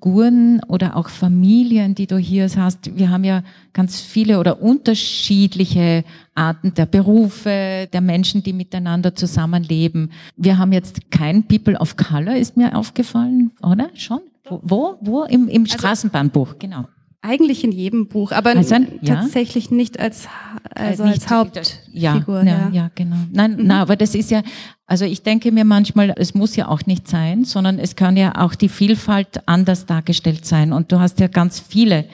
Figuren 0.05 0.61
oder 0.69 0.97
auch 0.97 1.09
Familien, 1.09 1.95
die 1.95 2.07
du 2.07 2.19
hier 2.19 2.47
hast, 2.57 2.95
wir 2.95 3.09
haben 3.09 3.25
ja 3.25 3.43
ganz 3.73 4.03
viele 4.03 4.39
oder 4.39 4.61
unterschiedliche 4.61 6.05
Arten 6.35 6.75
der 6.75 6.85
Berufe, 6.85 7.89
der 7.91 8.01
Menschen, 8.03 8.43
die 8.43 8.53
miteinander 8.53 9.15
zusammenleben. 9.15 10.11
Wir 10.37 10.59
haben 10.59 10.73
jetzt 10.73 11.11
kein 11.11 11.45
People 11.45 11.79
of 11.81 11.97
Color, 11.97 12.37
ist 12.37 12.55
mir 12.55 12.77
aufgefallen, 12.77 13.53
oder? 13.63 13.89
Schon? 13.95 14.21
Wo? 14.51 14.99
Wo? 15.01 15.25
Im, 15.25 15.49
im 15.49 15.63
also 15.63 15.79
Straßenbahnbuch, 15.79 16.59
genau. 16.59 16.85
Eigentlich 17.27 17.65
in 17.65 17.73
jedem 17.73 18.07
Buch, 18.07 18.33
aber 18.33 18.51
also, 18.51 18.75
ja? 18.75 19.15
tatsächlich 19.15 19.71
nicht 19.71 19.99
als, 19.99 20.29
also 20.75 21.05
nicht, 21.05 21.23
als 21.23 21.31
Hauptfigur. 21.31 22.43
Ja, 22.43 22.45
ja, 22.45 22.71
ja, 22.71 22.91
genau. 22.95 23.17
Nein, 23.33 23.53
mhm. 23.53 23.67
na, 23.67 23.81
aber 23.81 23.97
das 23.97 24.15
ist 24.15 24.31
ja, 24.31 24.43
also 24.87 25.07
ich 25.07 25.23
denke 25.23 25.51
mir 25.51 25.65
manchmal, 25.65 26.13
es 26.19 26.35
muss 26.35 26.55
ja 26.55 26.69
auch 26.69 26.85
nicht 26.85 27.09
sein, 27.09 27.45
sondern 27.45 27.79
es 27.79 27.97
kann 27.97 28.19
ja 28.19 28.35
auch 28.37 28.55
die 28.55 28.69
Vielfalt 28.69 29.49
anders 29.49 29.87
dargestellt 29.87 30.45
sein. 30.45 30.75
Und 30.75 30.93
du 30.93 31.01
hast 31.01 31.19
ja 31.19 31.29
ganz 31.29 31.61
viele 31.61 32.05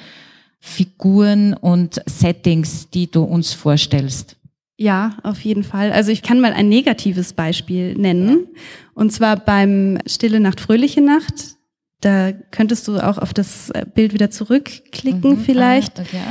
Figuren 0.60 1.54
und 1.54 2.00
Settings, 2.06 2.88
die 2.90 3.10
du 3.10 3.24
uns 3.24 3.52
vorstellst. 3.52 4.36
Ja, 4.76 5.16
auf 5.24 5.40
jeden 5.40 5.64
Fall. 5.64 5.90
Also 5.90 6.12
ich 6.12 6.22
kann 6.22 6.40
mal 6.40 6.52
ein 6.52 6.68
negatives 6.68 7.32
Beispiel 7.32 7.94
nennen. 7.94 8.46
Und 8.94 9.12
zwar 9.12 9.36
beim 9.36 9.98
Stille 10.06 10.38
Nacht, 10.38 10.60
Fröhliche 10.60 11.00
Nacht. 11.00 11.56
Da 12.00 12.32
könntest 12.32 12.88
du 12.88 12.98
auch 12.98 13.18
auf 13.18 13.34
das 13.34 13.70
äh, 13.70 13.84
Bild 13.92 14.14
wieder 14.14 14.30
zurückklicken 14.30 15.32
mhm, 15.32 15.40
vielleicht. 15.40 15.98
Ah, 15.98 16.02
okay. 16.02 16.22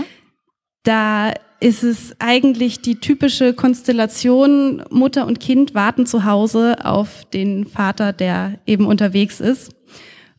Da 0.83 1.33
ist 1.59 1.83
es 1.83 2.15
eigentlich 2.19 2.81
die 2.81 2.95
typische 2.95 3.53
Konstellation, 3.53 4.83
Mutter 4.89 5.27
und 5.27 5.39
Kind 5.39 5.75
warten 5.75 6.05
zu 6.05 6.23
Hause 6.23 6.85
auf 6.85 7.25
den 7.25 7.65
Vater, 7.65 8.13
der 8.13 8.59
eben 8.65 8.85
unterwegs 8.85 9.39
ist. 9.39 9.71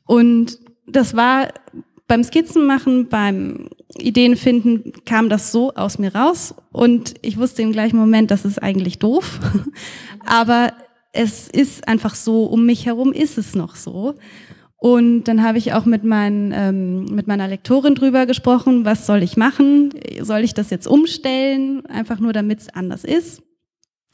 Und 0.07 0.59
das 0.87 1.14
war 1.14 1.49
beim 2.09 2.25
Skizzenmachen, 2.25 3.09
beim 3.09 3.69
Ideenfinden 3.97 4.93
kam 5.05 5.29
das 5.29 5.53
so 5.53 5.75
aus 5.75 5.99
mir 5.99 6.14
raus 6.14 6.55
und 6.73 7.14
ich 7.23 7.37
wusste 7.37 7.62
im 7.62 7.71
gleichen 7.71 7.97
Moment, 7.97 8.33
das 8.33 8.45
ist 8.45 8.61
eigentlich 8.61 8.99
doof. 8.99 9.38
Aber 10.27 10.73
es 11.12 11.49
ist 11.49 11.87
einfach 11.87 12.14
so, 12.14 12.45
um 12.47 12.66
mich 12.66 12.87
herum 12.87 13.12
ist 13.12 13.38
es 13.38 13.55
noch 13.55 13.77
so. 13.77 14.14
Und 14.83 15.25
dann 15.25 15.43
habe 15.43 15.59
ich 15.59 15.75
auch 15.75 15.85
mit, 15.85 16.05
mein, 16.05 16.55
ähm, 16.57 17.05
mit 17.05 17.27
meiner 17.27 17.47
Lektorin 17.47 17.95
drüber 17.95 18.25
gesprochen, 18.25 18.87
was 18.87 19.05
soll 19.05 19.23
ich 19.23 19.37
machen? 19.37 19.93
Soll 20.23 20.40
ich 20.40 20.55
das 20.55 20.71
jetzt 20.71 20.87
umstellen, 20.87 21.85
einfach 21.85 22.19
nur 22.19 22.33
damit 22.33 22.61
es 22.61 22.69
anders 22.71 23.05
ist? 23.05 23.43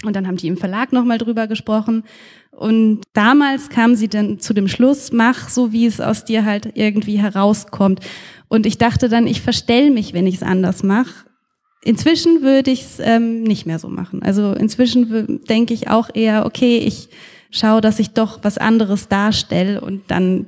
Und 0.05 0.17
dann 0.17 0.27
haben 0.27 0.37
die 0.37 0.49
im 0.49 0.57
Verlag 0.57 0.93
nochmal 0.93 1.19
drüber 1.19 1.47
gesprochen. 1.47 2.03
Und 2.51 3.03
damals 3.13 3.69
kam 3.69 3.95
sie 3.95 4.09
dann 4.09 4.41
zu 4.41 4.55
dem 4.55 4.67
Schluss, 4.67 5.13
mach 5.13 5.49
so, 5.49 5.73
wie 5.73 5.87
es 5.87 6.01
aus 6.01 6.25
dir 6.25 6.45
halt 6.45 6.73
irgendwie 6.75 7.19
herauskommt. 7.19 8.01
Und 8.49 8.67
ich 8.67 8.77
dachte 8.77 9.09
dann, 9.09 9.29
ich 9.29 9.43
verstell 9.43 9.93
mich, 9.93 10.15
wenn 10.15 10.27
ich 10.27 10.35
es 10.35 10.43
anders 10.43 10.83
mache. 10.83 11.27
Inzwischen 11.85 12.43
würde 12.43 12.73
ich 12.73 12.83
es 12.83 12.99
ähm, 12.99 13.45
nicht 13.45 13.67
mehr 13.67 13.79
so 13.79 13.89
machen. 13.89 14.21
Also 14.21 14.53
inzwischen 14.53 15.45
denke 15.45 15.75
ich 15.75 15.89
auch 15.89 16.11
eher, 16.13 16.45
okay, 16.45 16.79
ich 16.79 17.09
schaue, 17.53 17.81
dass 17.81 18.01
ich 18.01 18.11
doch 18.11 18.41
was 18.43 18.59
anderes 18.59 19.07
darstelle 19.07 19.81
und 19.81 20.03
dann 20.09 20.47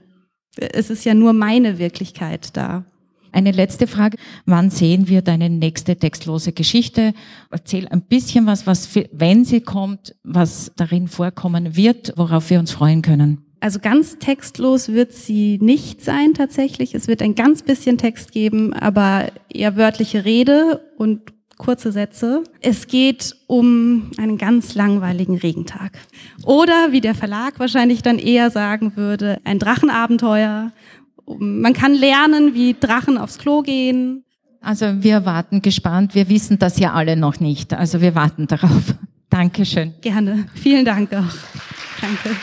es 0.59 0.91
ist 0.91 1.05
ja 1.05 1.15
nur 1.15 1.33
meine 1.33 1.79
Wirklichkeit 1.79 2.57
da. 2.57 2.85
Eine 3.31 3.53
letzte 3.53 3.87
Frage. 3.87 4.17
Wann 4.47 4.71
sehen 4.71 5.09
wir 5.09 5.23
deine 5.23 5.51
nächste 5.51 5.97
textlose 5.97 6.53
Geschichte? 6.53 7.13
Erzähl 7.51 7.87
ein 7.89 8.03
bisschen 8.03 8.47
was, 8.47 8.67
was, 8.67 8.89
wenn 9.13 9.45
sie 9.45 9.61
kommt, 9.61 10.15
was 10.25 10.73
darin 10.77 11.09
vorkommen 11.09 11.77
wird, 11.77 12.15
worauf 12.17 12.51
wir 12.51 12.59
uns 12.59 12.71
freuen 12.71 13.03
können. 13.03 13.45
Also 13.61 13.81
ganz 13.81 14.19
textlos 14.19 14.89
wird 14.89 15.13
sie 15.13 15.59
nicht 15.61 16.03
sein 16.03 16.33
tatsächlich. 16.35 16.95
Es 16.95 17.09
wird 17.09 17.23
ein 17.23 17.35
ganz 17.35 17.63
bisschen 17.63 17.99
Text 17.99 18.33
geben, 18.33 18.73
aber 18.73 19.31
eher 19.49 19.77
wörtliche 19.77 20.25
Rede 20.25 20.81
und 20.97 21.21
kurze 21.59 21.93
Sätze. 21.93 22.45
Es 22.61 22.87
geht 22.87 23.37
um 23.47 24.11
einen 24.17 24.39
ganz 24.39 24.75
langweiligen 24.75 25.37
Regentag. 25.37 25.93
Oder, 26.45 26.93
wie 26.93 27.01
der 27.01 27.15
Verlag 27.15 27.59
wahrscheinlich 27.59 28.03
dann 28.03 28.19
eher 28.19 28.51
sagen 28.51 28.97
würde, 28.97 29.39
ein 29.45 29.59
Drachenabenteuer. 29.59 30.73
Man 31.39 31.73
kann 31.75 31.95
lernen, 31.95 32.55
wie 32.55 32.75
Drachen 32.79 33.19
aufs 33.19 33.39
Klo 33.39 33.63
gehen. 33.63 34.25
Also 34.61 35.03
wir 35.03 35.25
warten 35.25 35.63
gespannt. 35.63 36.15
Wir 36.15 36.29
wissen 36.29 36.59
das 36.59 36.79
ja 36.79 36.93
alle 36.93 37.17
noch 37.17 37.41
nicht. 37.41 37.75
Also 37.75 38.01
wir 38.01 38.15
warten 38.15 38.47
darauf. 38.47 38.95
Dankeschön. 39.31 39.95
Gerne. 40.01 40.47
Vielen 40.55 40.85
Dank 40.85 41.13
auch. 41.13 41.35
Danke. 42.01 42.37